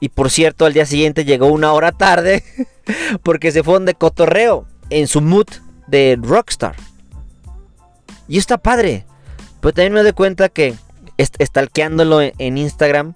[0.00, 2.42] Y por cierto, al día siguiente llegó una hora tarde
[3.22, 5.46] porque se fue de cotorreo en su mood
[5.86, 6.74] de rockstar.
[8.26, 9.06] Y está padre.
[9.60, 10.74] Pero también me doy cuenta que,
[11.16, 13.14] estalqueándolo en Instagram,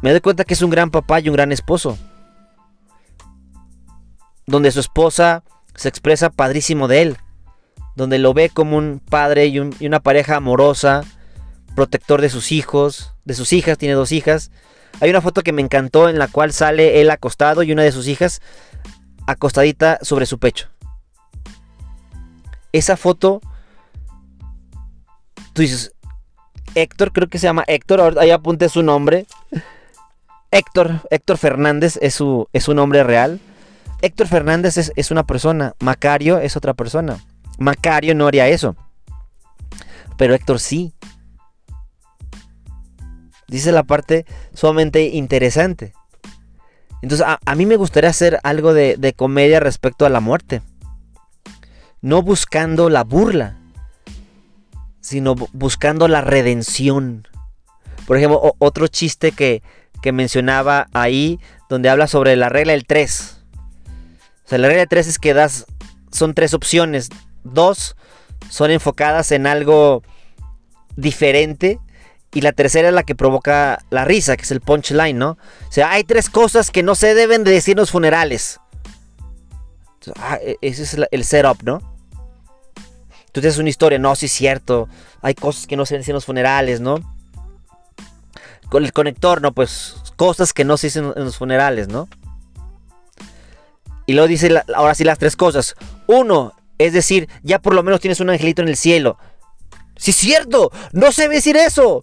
[0.00, 1.98] me doy cuenta que es un gran papá y un gran esposo.
[4.46, 5.42] Donde su esposa
[5.74, 7.16] se expresa padrísimo de él.
[7.96, 11.04] Donde lo ve como un padre y, y una pareja amorosa,
[11.74, 14.50] protector de sus hijos, de sus hijas, tiene dos hijas.
[15.00, 17.92] Hay una foto que me encantó en la cual sale él acostado y una de
[17.92, 18.40] sus hijas
[19.26, 20.68] acostadita sobre su pecho.
[22.72, 23.40] Esa foto,
[25.52, 25.92] tú dices,
[26.74, 29.26] Héctor, creo que se llama Héctor, ahora ahí apunte su nombre.
[30.50, 33.40] Héctor, Héctor Fernández es su, es su nombre real.
[34.02, 37.18] Héctor Fernández es, es una persona, Macario es otra persona.
[37.58, 38.76] Macario no haría eso.
[40.16, 40.94] Pero Héctor sí.
[43.48, 45.92] Dice la parte sumamente interesante.
[47.02, 50.60] Entonces, a, mí me gustaría hacer algo de, de, comedia respecto a la muerte.
[52.02, 53.56] No buscando la burla,
[55.00, 57.26] sino buscando la redención.
[58.06, 59.62] Por ejemplo, otro chiste que,
[60.02, 63.39] que, mencionaba ahí, donde habla sobre la regla del 3.
[64.50, 65.64] Sea, la regla del 3 es que das,
[66.10, 67.08] son tres opciones.
[67.44, 67.94] Dos
[68.48, 70.02] son enfocadas en algo
[70.96, 71.78] diferente
[72.34, 75.38] y la tercera es la que provoca la risa, que es el punchline, ¿no?
[75.68, 78.58] O sea, hay tres cosas que no se deben de decir en los funerales.
[80.16, 81.80] Ah, e, ese es el setup, ¿no?
[83.26, 84.88] Entonces es una historia, no, sí es cierto.
[85.22, 86.98] Hay cosas que no se dicen en los funerales, ¿no?
[88.68, 92.08] Con el conector, no, pues cosas que no se dicen en los funerales, ¿no?
[94.10, 95.76] Y luego dice ahora sí las tres cosas.
[96.08, 99.16] Uno, es decir, ya por lo menos tienes un angelito en el cielo.
[99.96, 102.02] Sí cierto, no ve decir eso.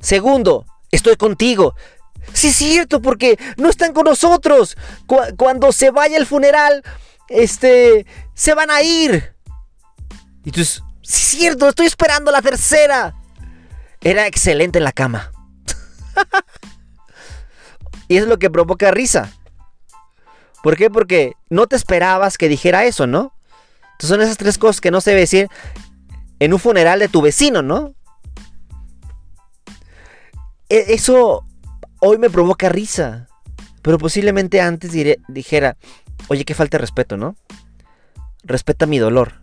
[0.00, 1.74] Segundo, estoy contigo.
[2.32, 4.78] Sí cierto, porque no están con nosotros.
[5.36, 6.82] cuando se vaya el funeral,
[7.28, 9.34] este, se van a ir.
[10.46, 13.14] Y tú, sí cierto, estoy esperando la tercera.
[14.00, 15.30] Era excelente en la cama.
[18.08, 19.30] y es lo que provoca risa.
[20.64, 20.88] ¿Por qué?
[20.88, 23.34] Porque no te esperabas que dijera eso, ¿no?
[23.92, 25.48] Entonces son esas tres cosas que no se debe decir
[26.38, 27.92] en un funeral de tu vecino, ¿no?
[30.70, 31.44] E, eso
[32.00, 33.28] hoy me provoca risa.
[33.82, 34.92] Pero posiblemente antes
[35.28, 35.76] dijera,
[36.28, 37.36] oye, qué falta de respeto, ¿no?
[38.42, 39.34] Respeta mi dolor.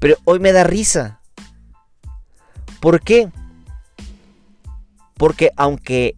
[0.00, 1.20] Pero hoy me da risa.
[2.80, 3.30] ¿Por qué?
[5.16, 6.16] Porque aunque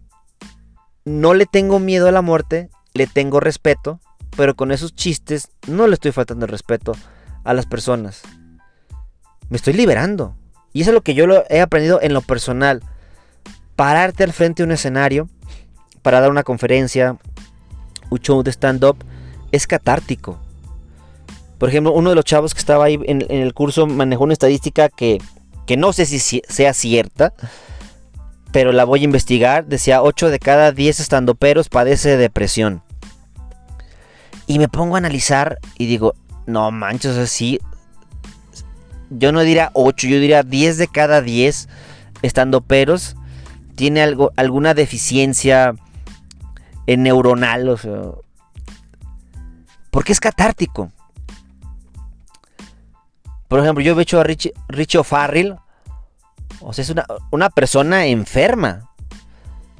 [1.05, 4.01] no le tengo miedo a la muerte, le tengo respeto,
[4.37, 6.93] pero con esos chistes no le estoy faltando el respeto
[7.45, 8.23] a las personas.
[9.49, 10.37] Me estoy liberando.
[10.73, 12.83] Y eso es lo que yo he aprendido en lo personal
[13.77, 15.29] pararte al frente de un escenario
[16.03, 17.19] para dar una conferencia,
[18.11, 18.97] un show de stand-up,
[19.51, 20.39] es catártico.
[21.59, 24.89] Por ejemplo, uno de los chavos que estaba ahí en, el curso manejó una estadística
[24.89, 25.19] que,
[25.67, 27.35] que no sé si sea cierta,
[28.53, 29.67] pero la voy a investigar.
[29.67, 32.83] Decía 8 de cada 10 estandoperos padece de depresión.
[34.47, 36.15] Y me pongo a analizar y digo,
[36.47, 37.59] no manches, así.
[39.11, 41.69] Yo no diría 8, yo diría 10 de cada 10
[42.23, 43.17] estandoperos
[43.75, 45.75] tiene algo, alguna deficiencia
[46.87, 48.03] en neuronal, o sea,
[49.91, 50.91] porque es catártico.
[53.49, 55.57] Por ejemplo, yo he hecho a Richie, O'Farrill,
[56.61, 56.95] o sea, es
[57.31, 58.91] una, persona enferma,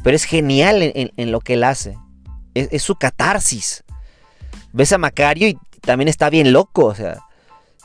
[0.03, 1.97] pero es genial en, lo que él hace.
[2.55, 3.85] Es, su catarsis.
[4.73, 7.21] Ves a Macario y también está bien loco, o sea,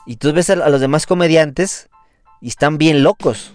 [0.06, 1.90] y tú ves a los demás comediantes
[2.42, 3.54] y están bien locos.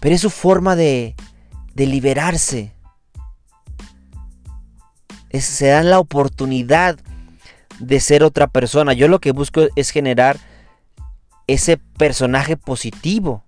[0.00, 1.14] Pero es su forma de,
[1.74, 2.72] de liberarse.
[5.32, 6.98] se dan la oportunidad
[7.78, 8.92] de ser otra persona.
[8.92, 10.38] Yo lo que busco es generar
[11.46, 13.44] ese personaje positivo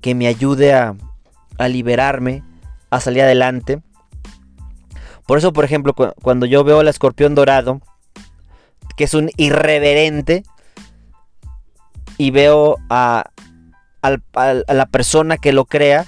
[0.00, 0.94] que me ayude a,
[1.58, 2.42] a liberarme,
[2.90, 3.82] a salir adelante.
[5.26, 7.80] Por eso, por ejemplo, cuando yo veo al escorpión dorado,
[8.96, 10.44] que es un irreverente,
[12.18, 13.30] y veo a,
[14.02, 16.06] a la persona que lo crea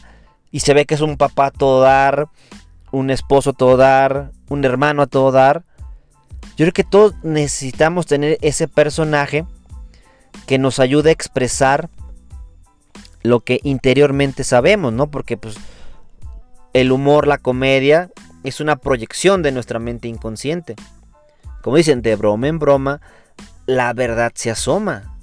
[0.50, 2.28] y se ve que es un papá a todo dar,
[2.92, 5.64] un esposo a todo dar, un hermano a todo dar.
[6.56, 9.44] Yo creo que todos necesitamos tener ese personaje
[10.46, 11.88] que nos ayude a expresar
[13.22, 15.10] lo que interiormente sabemos, ¿no?
[15.10, 15.56] Porque pues
[16.72, 18.10] el humor, la comedia
[18.44, 20.76] es una proyección de nuestra mente inconsciente.
[21.62, 23.00] Como dicen, de broma en broma,
[23.66, 25.16] la verdad se asoma.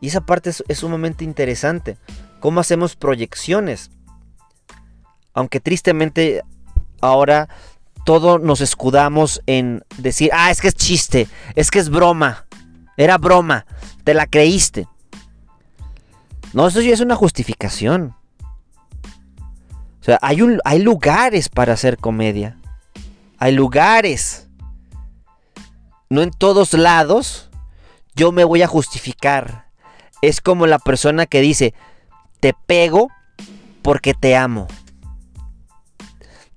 [0.00, 1.96] Y esa parte es, sumamente interesante.
[2.40, 3.90] ¿Cómo hacemos proyecciones?
[5.32, 6.42] Aunque tristemente
[7.00, 7.48] ahora
[8.04, 12.46] todo nos escudamos en decir, ah, es que es chiste, es que es broma,
[12.96, 13.66] era broma,
[14.04, 14.86] te la creíste.
[16.52, 18.14] No, eso ya es una justificación.
[20.00, 22.58] O sea, hay, un, hay lugares para hacer comedia.
[23.38, 24.48] Hay lugares.
[26.08, 27.50] No en todos lados
[28.14, 29.64] yo me voy a justificar
[30.28, 31.74] es como la persona que dice,
[32.40, 33.08] te pego
[33.82, 34.68] porque te amo.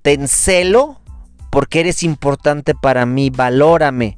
[0.02, 1.02] Te encelo
[1.50, 4.18] porque eres importante para mí, valórame.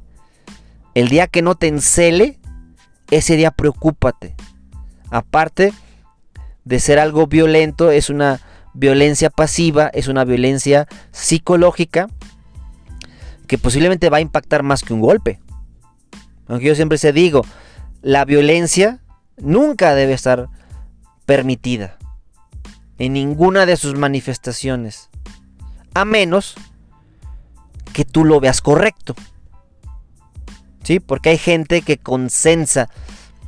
[0.94, 2.38] El día que no te encele,
[3.10, 4.34] ese día preocúpate.
[5.10, 5.72] Aparte
[6.64, 8.40] de ser algo violento, es una
[8.74, 12.08] violencia pasiva, es una violencia psicológica
[13.46, 15.40] que posiblemente va a impactar más que un golpe.
[16.46, 17.44] Aunque yo siempre se digo,
[18.02, 19.00] la violencia
[19.36, 20.48] nunca debe estar
[21.26, 21.96] permitida
[22.98, 25.10] en ninguna de sus manifestaciones,
[25.94, 26.54] a menos
[27.92, 29.14] que tú lo veas correcto.
[30.90, 30.98] ¿Sí?
[30.98, 32.88] Porque hay gente que consensa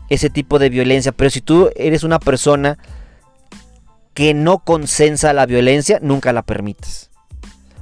[0.09, 2.79] ese tipo de violencia, pero si tú eres una persona
[4.15, 7.11] que no consensa la violencia, nunca la permites.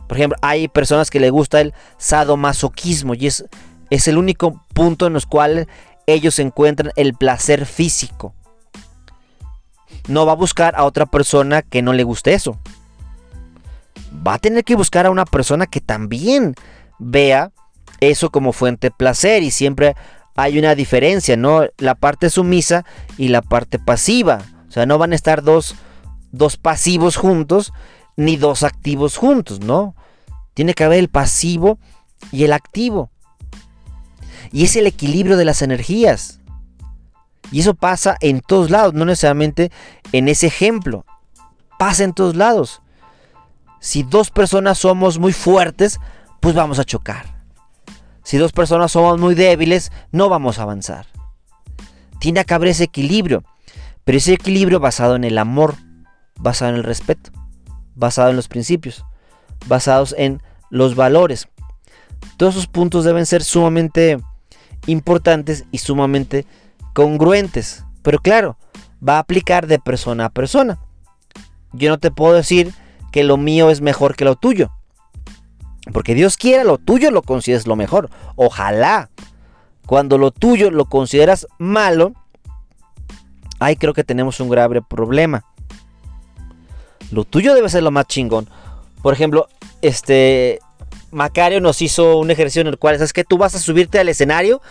[0.09, 3.45] Por ejemplo, hay personas que le gusta el sadomasoquismo y es,
[3.91, 5.67] es el único punto en los cuales
[6.07, 8.33] ellos encuentran el placer físico.
[10.09, 12.59] No va a buscar a otra persona que no le guste eso.
[14.27, 16.55] Va a tener que buscar a una persona que también
[16.99, 17.53] vea
[18.01, 19.95] eso como fuente de placer y siempre
[20.37, 21.65] hay una diferencia, ¿no?
[21.79, 22.85] La parte sumisa
[23.19, 24.41] y la parte pasiva.
[24.69, 25.75] O sea, no van a estar dos,
[26.33, 27.73] dos pasivos juntos
[28.17, 29.95] ni dos activos juntos, ¿no?
[30.55, 31.79] Tiene que haber el pasivo
[32.33, 33.11] y el activo.
[34.53, 36.41] Y es el equilibrio de las energías.
[37.53, 39.73] Y eso pasa en todos lados, no necesariamente
[40.13, 41.05] en ese ejemplo.
[41.79, 42.83] Pasa en todos lados.
[43.81, 45.99] Si dos personas somos muy fuertes,
[46.41, 47.40] pues vamos a chocar.
[48.31, 51.05] Si dos personas somos muy débiles, no vamos a avanzar.
[52.21, 53.43] Tiene que haber ese equilibrio.
[54.05, 55.75] Pero ese equilibrio basado en el amor,
[56.39, 57.33] basado en el respeto,
[57.97, 59.05] basado en los principios,
[59.67, 61.49] basados en los valores.
[62.37, 64.21] Todos esos puntos deben ser sumamente
[64.87, 66.47] importantes y sumamente
[66.95, 67.85] congruentes.
[68.03, 68.57] Pero claro,
[69.03, 70.79] va a aplicar de persona a persona.
[71.73, 72.73] Yo no te puedo decir
[73.11, 74.71] que lo mío es mejor que lo tuyo.
[75.93, 78.11] Porque Dios quiera lo tuyo lo consideres lo mejor.
[78.37, 79.11] Ojalá.
[79.87, 82.13] Cuando lo tuyo lo consideras malo,
[83.59, 85.45] ahí creo que tenemos un grave problema.
[87.11, 88.49] Lo tuyo debe ser lo más chingón.
[89.03, 89.49] Por ejemplo,
[89.83, 90.61] este
[91.11, 94.09] Macario nos hizo un ejercicio en el cual, ¿sabes que Tú vas a subirte al
[94.09, 94.63] escenario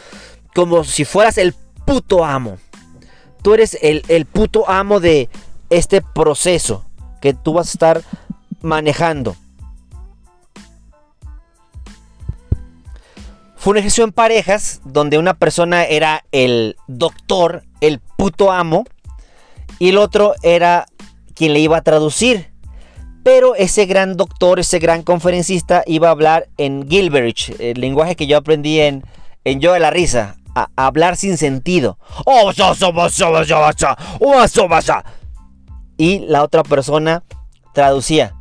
[0.55, 1.53] como si fueras el
[1.85, 2.57] puto amo.
[3.41, 5.29] Tú eres el, el puto amo de
[5.69, 6.85] este proceso
[7.21, 8.01] que tú vas a estar
[8.61, 9.35] manejando.
[13.69, 18.83] Un ejercicio en parejas donde una persona era el doctor, el puto amo,
[19.77, 20.87] y el otro era
[21.35, 22.51] quien le iba a traducir.
[23.21, 28.25] Pero ese gran doctor, ese gran conferencista iba a hablar en Gilbert, el lenguaje que
[28.25, 29.03] yo aprendí en,
[29.43, 31.99] en Yo de la Risa, a, hablar sin sentido.
[35.95, 37.23] Y la otra persona
[37.75, 38.33] traducía.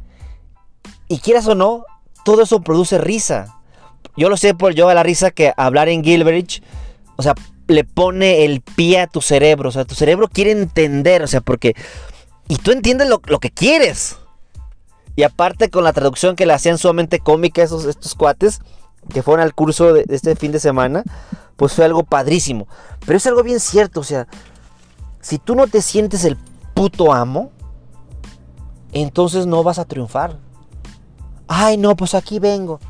[1.07, 1.85] Y quieras o no,
[2.25, 3.58] todo eso produce risa.
[4.19, 6.51] Yo lo sé por yo a la risa que hablar en Gilbert,
[7.15, 7.35] o sea,
[7.69, 9.69] le pone el pie a tu cerebro.
[9.69, 11.75] O sea, tu cerebro quiere entender, o sea, porque...
[12.49, 14.17] Y tú entiendes lo, que quieres.
[15.15, 18.61] Y aparte con la traducción que le hacían sumamente cómica esos, estos cuates,
[19.09, 21.05] que fueron al curso de, de este fin de semana,
[21.55, 22.67] pues fue algo padrísimo.
[23.07, 24.27] Pero es algo bien cierto, o sea,
[25.21, 26.37] si tú no te sientes el
[26.75, 27.53] puto amo,
[28.93, 30.39] entonces no vas a triunfar.
[31.47, 32.81] Ay, no, pues aquí vengo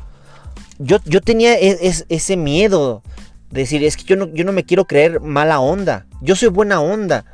[0.79, 1.77] yo, yo tenía e,
[2.07, 3.03] ese miedo
[3.51, 6.07] de decir, es que yo no, yo no me quiero creer mala onda.
[6.21, 7.25] Yo soy buena onda.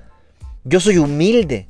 [0.64, 1.68] Yo soy humilde.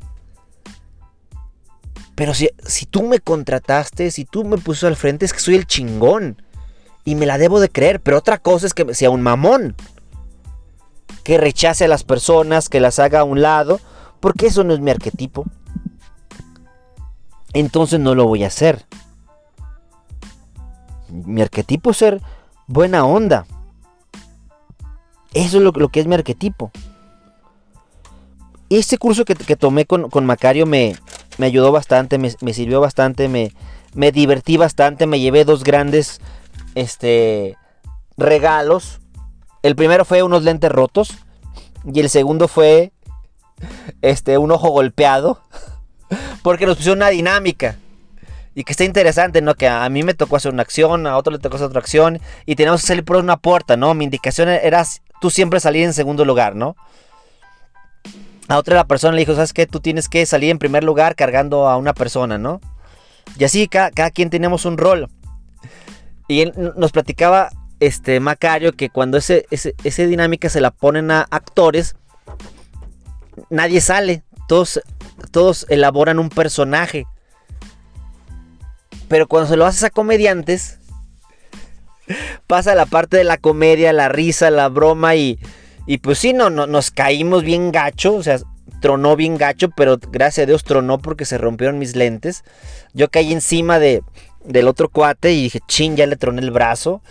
[2.16, 5.56] Pero si, si tú me contrataste, si tú me pusiste al frente, es que soy
[5.56, 6.42] el chingón.
[7.04, 8.00] Y me la debo de creer.
[8.00, 9.76] Pero otra cosa es que sea un mamón.
[11.24, 13.82] Que rechace a las personas, que las haga a un lado.
[14.22, 15.46] Porque eso no es mi arquetipo.
[17.52, 18.86] Entonces no lo voy a hacer
[21.26, 22.22] mi arquetipo es ser
[22.68, 23.46] buena onda.
[25.34, 26.72] Eso es lo, que es mi arquetipo.
[28.70, 30.96] Este curso que, tomé con, Macario me,
[31.40, 33.52] ayudó bastante, me, sirvió bastante, me,
[33.94, 36.22] me, divertí bastante, me llevé dos grandes
[36.74, 37.58] este,
[38.18, 39.02] regalos.
[39.62, 41.18] El primero fue unos lentes rotos
[41.86, 42.92] y el segundo fue
[44.02, 45.42] este, un ojo golpeado
[46.44, 47.78] porque nos pusieron una dinámica
[48.56, 49.54] y que está interesante, ¿no?
[49.54, 52.22] Que a mí me tocó hacer una acción, a otro le tocó hacer otra acción
[52.46, 53.94] y teníamos que salir por una puerta, ¿no?
[53.94, 54.84] Mi indicación era
[55.20, 56.78] tú siempre salir en segundo lugar, ¿no?
[58.48, 59.68] A otra la persona le dijo, ¿sabes qué?
[59.68, 62.62] Tú tienes que salir en primer lugar cargando a una persona, ¿no?
[63.38, 65.10] Y así cada, quien teníamos un rol.
[66.28, 67.50] Y él nos platicaba,
[67.82, 71.96] este, Macario, que cuando ese, ese, ese dinámica se la ponen a actores,
[73.50, 74.24] nadie sale.
[74.48, 74.80] Todos,
[75.32, 77.06] todos elaboran un personaje.
[79.08, 80.80] Pero cuando se lo haces a comediantes,
[82.48, 85.40] pasa la parte de la comedia, la risa, la broma y,
[85.86, 88.40] y pues sí, no, no, nos caímos bien gacho, o sea,
[88.82, 92.44] tronó bien gacho, pero gracias a Dios tronó porque se rompieron mis lentes.
[92.94, 94.04] Yo caí encima de,
[94.44, 97.02] del otro cuate y dije, chin, ya le troné el brazo.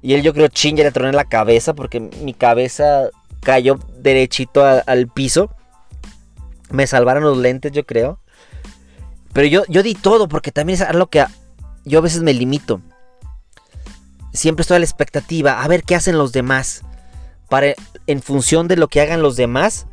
[0.00, 3.10] Y él yo creo, chin, ya le troné la cabeza porque mi cabeza
[3.40, 5.50] cayó derechito al piso.
[6.70, 8.20] Me salvaron los lentes, yo creo.
[9.32, 11.24] Pero yo, yo di todo porque también es algo que
[11.84, 12.80] yo a veces me limito.
[14.32, 16.82] Siempre estoy a la expectativa, a ver qué hacen los demás.
[17.48, 17.74] Para,
[18.06, 19.86] en función de lo que hagan los demás,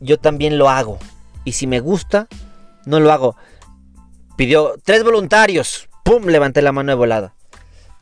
[0.00, 0.98] yo también lo hago.
[1.44, 2.26] Y si me gusta,
[2.86, 3.36] no lo hago.
[4.36, 5.88] Pidió tres voluntarios.
[6.02, 6.24] ¡Pum!
[6.24, 7.34] Levanté la mano de volada.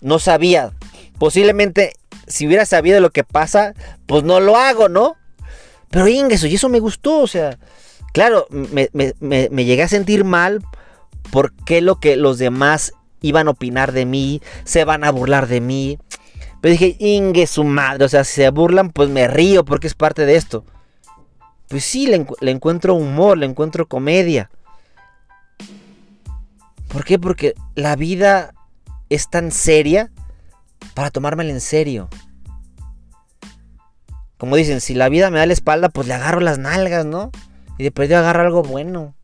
[0.01, 0.73] No sabía.
[1.19, 1.95] Posiblemente,
[2.29, 3.75] si hubiera sabido lo que pasa,
[4.07, 5.17] pues no lo hago, ¿no?
[5.91, 7.21] Pero ingreso, y eso me gustó.
[7.21, 7.59] O sea,
[8.13, 10.63] claro, me, llegué a sentir mal
[11.31, 15.61] porque lo que los demás iban a opinar de mí, se van a burlar de
[15.61, 15.99] mí.
[16.61, 19.95] Pero dije, Inge su madre, o sea, si se burlan, pues me río porque es
[19.95, 20.65] parte de esto.
[21.69, 24.51] Pues sí, le, encuentro humor, le encuentro comedia.
[26.89, 27.19] ¿Por qué?
[27.19, 28.55] Porque la vida
[29.11, 30.11] es tan seria
[30.95, 32.09] para tomármela en serio.
[34.39, 37.31] Como dicen, si la vida me da la espalda, pues le agarro las nalgas, ¿no?
[37.79, 39.15] Y de perdido agarro algo bueno.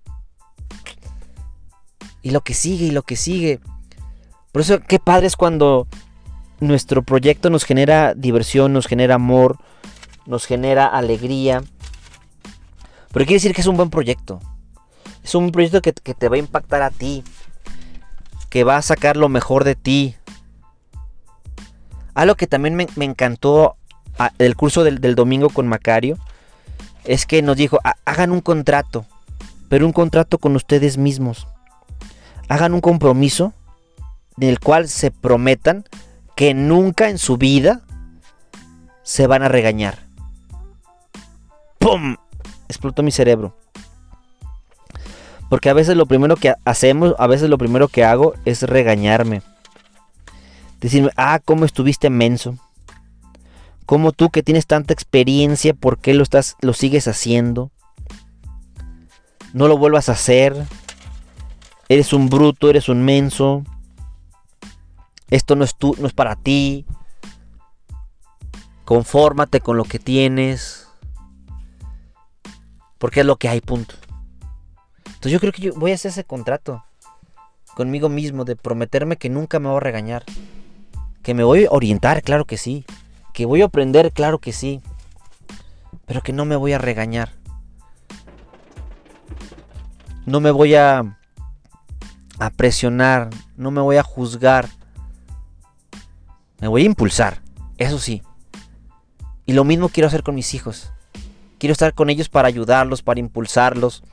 [2.22, 3.60] Y lo que sigue, y lo que sigue.
[4.52, 5.88] Por eso, qué padre es cuando
[6.60, 9.58] nuestro proyecto nos genera diversión, nos genera amor,
[10.26, 11.62] nos genera alegría.
[13.12, 14.40] Pero quiere decir que es un buen proyecto.
[15.22, 17.24] Es un proyecto que, te va a impactar a ti.
[18.50, 20.16] Que va a sacar lo mejor de ti.
[22.14, 23.76] Algo que también me, encantó
[24.38, 26.18] del curso del, del, domingo con Macario.
[27.04, 29.04] Es que nos dijo, hagan un contrato.
[29.68, 31.46] Pero un contrato con ustedes mismos.
[32.48, 33.52] Hagan un compromiso.
[34.38, 35.84] En el cual se prometan
[36.34, 37.82] que nunca en su vida
[39.02, 39.98] se van a regañar.
[41.78, 42.16] ¡Pum!
[42.68, 43.56] Explotó mi cerebro.
[45.48, 49.42] Porque a veces lo primero que hacemos, a veces lo primero que hago es regañarme.
[50.80, 52.58] Decirme, ah, ¿cómo estuviste menso?
[53.86, 57.70] ¿Cómo tú que tienes tanta experiencia, por qué lo, estás, lo sigues haciendo?
[59.52, 60.66] No lo vuelvas a hacer.
[61.88, 63.62] Eres un bruto, eres un menso.
[65.28, 66.86] Esto no es, tú, no es para ti.
[68.84, 70.88] Confórmate con lo que tienes.
[72.98, 73.94] Porque es lo que hay, punto.
[75.06, 76.84] Entonces yo creo que yo voy a hacer ese contrato
[77.74, 80.24] conmigo mismo de prometerme que nunca me voy a regañar.
[81.22, 82.84] Que me voy a orientar, claro que sí.
[83.34, 84.80] Que voy a aprender, claro que sí.
[86.06, 87.32] Pero que no me voy a regañar.
[90.24, 91.18] No me voy a,
[92.56, 93.30] presionar.
[93.56, 94.68] No me voy a juzgar.
[96.60, 97.42] Me voy a impulsar,
[97.76, 98.22] eso sí.
[99.46, 100.92] Y lo mismo quiero hacer con mis hijos.
[101.58, 104.04] Quiero estar con ellos para ayudarlos, para impulsarlos,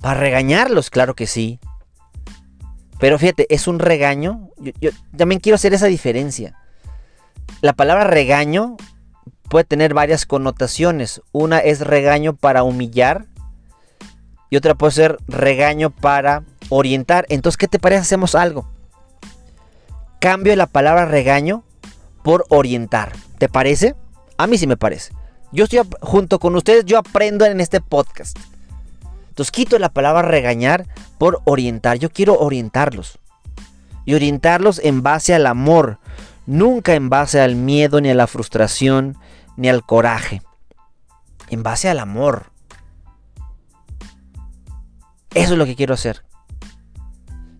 [0.00, 1.60] para regañarlos, claro que sí.
[2.98, 4.50] Pero fíjate, es un regaño.
[4.80, 6.58] Yo, también quiero hacer esa diferencia.
[7.60, 8.76] La palabra regaño
[9.48, 11.22] puede tener varias connotaciones.
[11.32, 13.26] Una es regaño para humillar
[14.50, 17.26] y otra puede ser regaño para orientar.
[17.28, 18.02] Entonces, ¿qué te parece?
[18.02, 18.68] Hacemos algo
[20.24, 21.64] cambio la palabra regaño
[22.22, 23.12] por orientar.
[23.36, 23.94] ¿Te parece?
[24.38, 25.12] A mí sí me parece.
[25.52, 28.34] Yo estoy junto con ustedes, yo aprendo en este podcast.
[29.28, 30.86] Entonces quito la palabra regañar
[31.18, 31.98] por orientar.
[31.98, 33.18] Yo quiero orientarlos.
[34.06, 35.98] Y orientarlos en base al amor.
[36.46, 39.16] Nunca en base al miedo, ni a la frustración,
[39.56, 40.42] ni al coraje.
[41.50, 42.52] En base al amor.
[45.34, 46.24] Eso es lo que quiero hacer.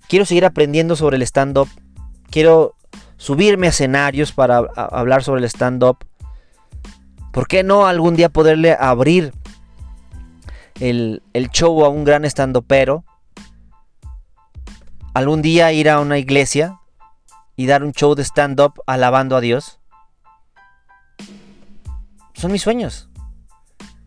[0.08, 1.68] Quiero seguir aprendiendo sobre el stand-up
[2.34, 2.74] quiero
[3.16, 5.98] subirme a escenarios para hablar sobre el stand-up.
[7.30, 9.32] ¿Por qué no algún día poderle abrir
[10.80, 11.22] el,
[11.52, 13.04] show a un gran stand-upero?
[15.14, 16.80] Algún día ir a una iglesia
[17.56, 19.80] y dar un show de stand-up alabando a Dios.
[22.34, 23.08] Son mis sueños.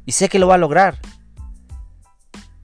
[0.06, 0.98] Y sé que lo va a lograr.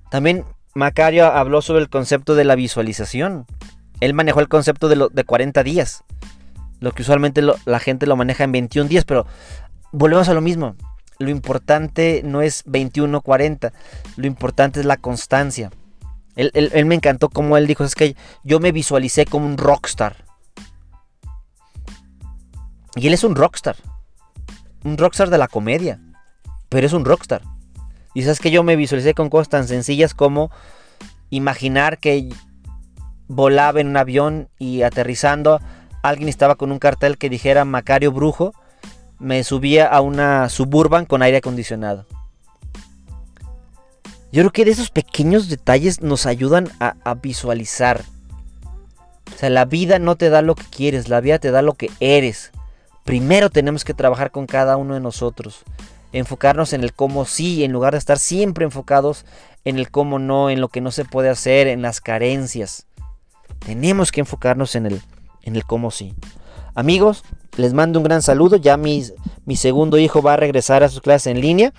[0.10, 3.46] También Macario habló sobre el concepto de la visualización.
[4.00, 6.04] Él manejó el concepto de, de 40 días.
[6.80, 9.26] Lo que usualmente la gente lo maneja en 21 días, pero
[9.92, 10.76] volvemos a lo mismo.
[11.20, 13.72] Lo importante no es 21 40,
[14.18, 15.72] lo importante es la constancia.
[16.36, 20.23] Él, me encantó como él dijo, es que yo me visualicé como un rockstar.
[22.96, 23.76] Y él es un rockstar.
[24.84, 26.00] Un rockstar de la comedia.
[26.70, 27.42] Pero es un rockstar.
[28.14, 30.52] Y sabes que yo me visualicé con cosas tan sencillas como
[31.30, 32.30] imaginar que
[33.28, 35.60] volaba en un avión y aterrizando
[36.04, 38.54] alguien estaba con un cartel que dijera Macario Brujo,
[39.20, 42.06] me subía a una suburban con aire acondicionado.
[44.32, 48.04] Yo creo que de esos pequeños detalles nos ayudan a, a, visualizar.
[49.34, 51.74] O sea, la vida no te da lo que quieres, la vida te da lo
[51.74, 52.52] que eres.
[53.04, 55.64] Primero tenemos que trabajar con cada uno de nosotros.
[56.12, 59.26] Enfocarnos en el cómo sí, en lugar de estar siempre enfocados
[59.66, 62.86] en el cómo no, en lo que no se puede hacer, en las carencias.
[63.66, 65.02] Tenemos que enfocarnos en el,
[65.42, 66.14] en el cómo sí.
[66.76, 67.24] Amigos,
[67.58, 68.58] les mando un gran saludo.
[68.58, 69.04] Ya mi,
[69.46, 71.74] mi segundo hijo va a regresar a sus clases en línea.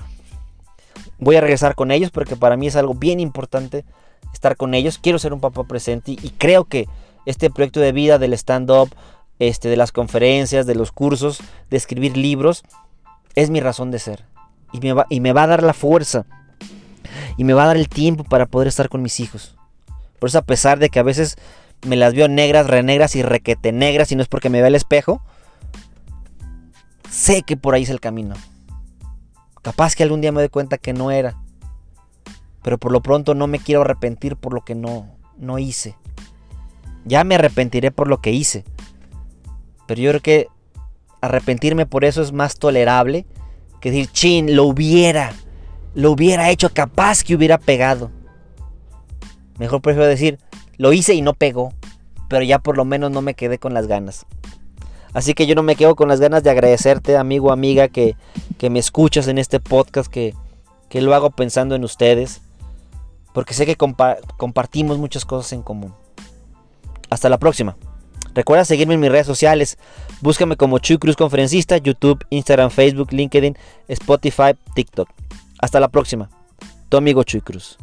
[1.19, 3.85] Voy a regresar con ellos porque para mí es algo bien importante
[4.33, 4.99] estar con ellos.
[4.99, 6.87] Quiero ser un papá presente y, creo que
[7.27, 8.91] este proyecto de vida del stand-up,
[9.39, 12.63] este, de las conferencias, de los cursos, de escribir libros,
[13.35, 14.25] es mi razón de ser.
[14.73, 16.27] Y me, va, y me va a dar la fuerza.
[17.37, 19.57] Y me va a dar el tiempo para poder estar con mis hijos.
[20.19, 21.37] Por eso a pesar de que a veces
[21.87, 24.75] me las veo negras, renegras y requete negras y no es porque me vea el
[24.75, 25.21] espejo,
[27.11, 28.35] sé que por ahí es el camino.
[29.63, 31.37] Capaz que algún día me doy cuenta que no era.
[32.63, 35.97] Pero por lo pronto no me quiero arrepentir por lo que no, no hice.
[37.05, 38.65] Ya me arrepentiré por lo que hice.
[39.87, 40.49] Pero yo creo que
[41.21, 43.27] arrepentirme por eso es más tolerable
[43.81, 45.33] que decir, chin, lo hubiera.
[45.95, 48.11] Lo hubiera hecho, capaz que hubiera pegado.
[49.59, 50.39] Mejor prefiero decir,
[50.79, 51.73] lo hice y no pegó,
[52.29, 54.27] pero ya por lo menos no me quedé con las ganas.
[55.13, 58.17] Así que yo no me quedo con las ganas de agradecerte, amigo, amiga, que,
[58.59, 60.35] que me escuchas en este podcast, que,
[60.89, 62.43] que, lo hago pensando en ustedes,
[63.33, 65.95] porque sé que compa compartimos muchas cosas en común.
[67.11, 67.77] Hasta la próxima.
[68.35, 69.79] Recuerda seguirme en mis redes sociales.
[70.21, 73.57] Búscame como Chuy Cruz Conferencista, YouTube, Instagram, Facebook, LinkedIn,
[73.89, 75.09] Spotify, TikTok.
[75.61, 76.29] Hasta la próxima.
[76.89, 77.79] Tu amigo Chuy Cruz.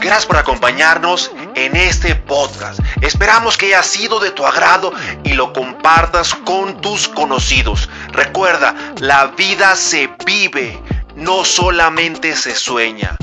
[0.00, 2.78] Gracias por acompañarnos en este podcast.
[3.00, 4.92] Esperamos que haya sido de tu agrado
[5.24, 7.88] y lo compartas con tus conocidos.
[8.12, 10.78] Recuerda, la vida se vive,
[11.16, 13.16] no solamente se sueña.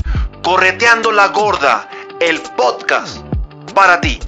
[0.44, 1.88] Correteando la gorda,
[2.20, 3.20] el podcast
[3.76, 4.20] para ti.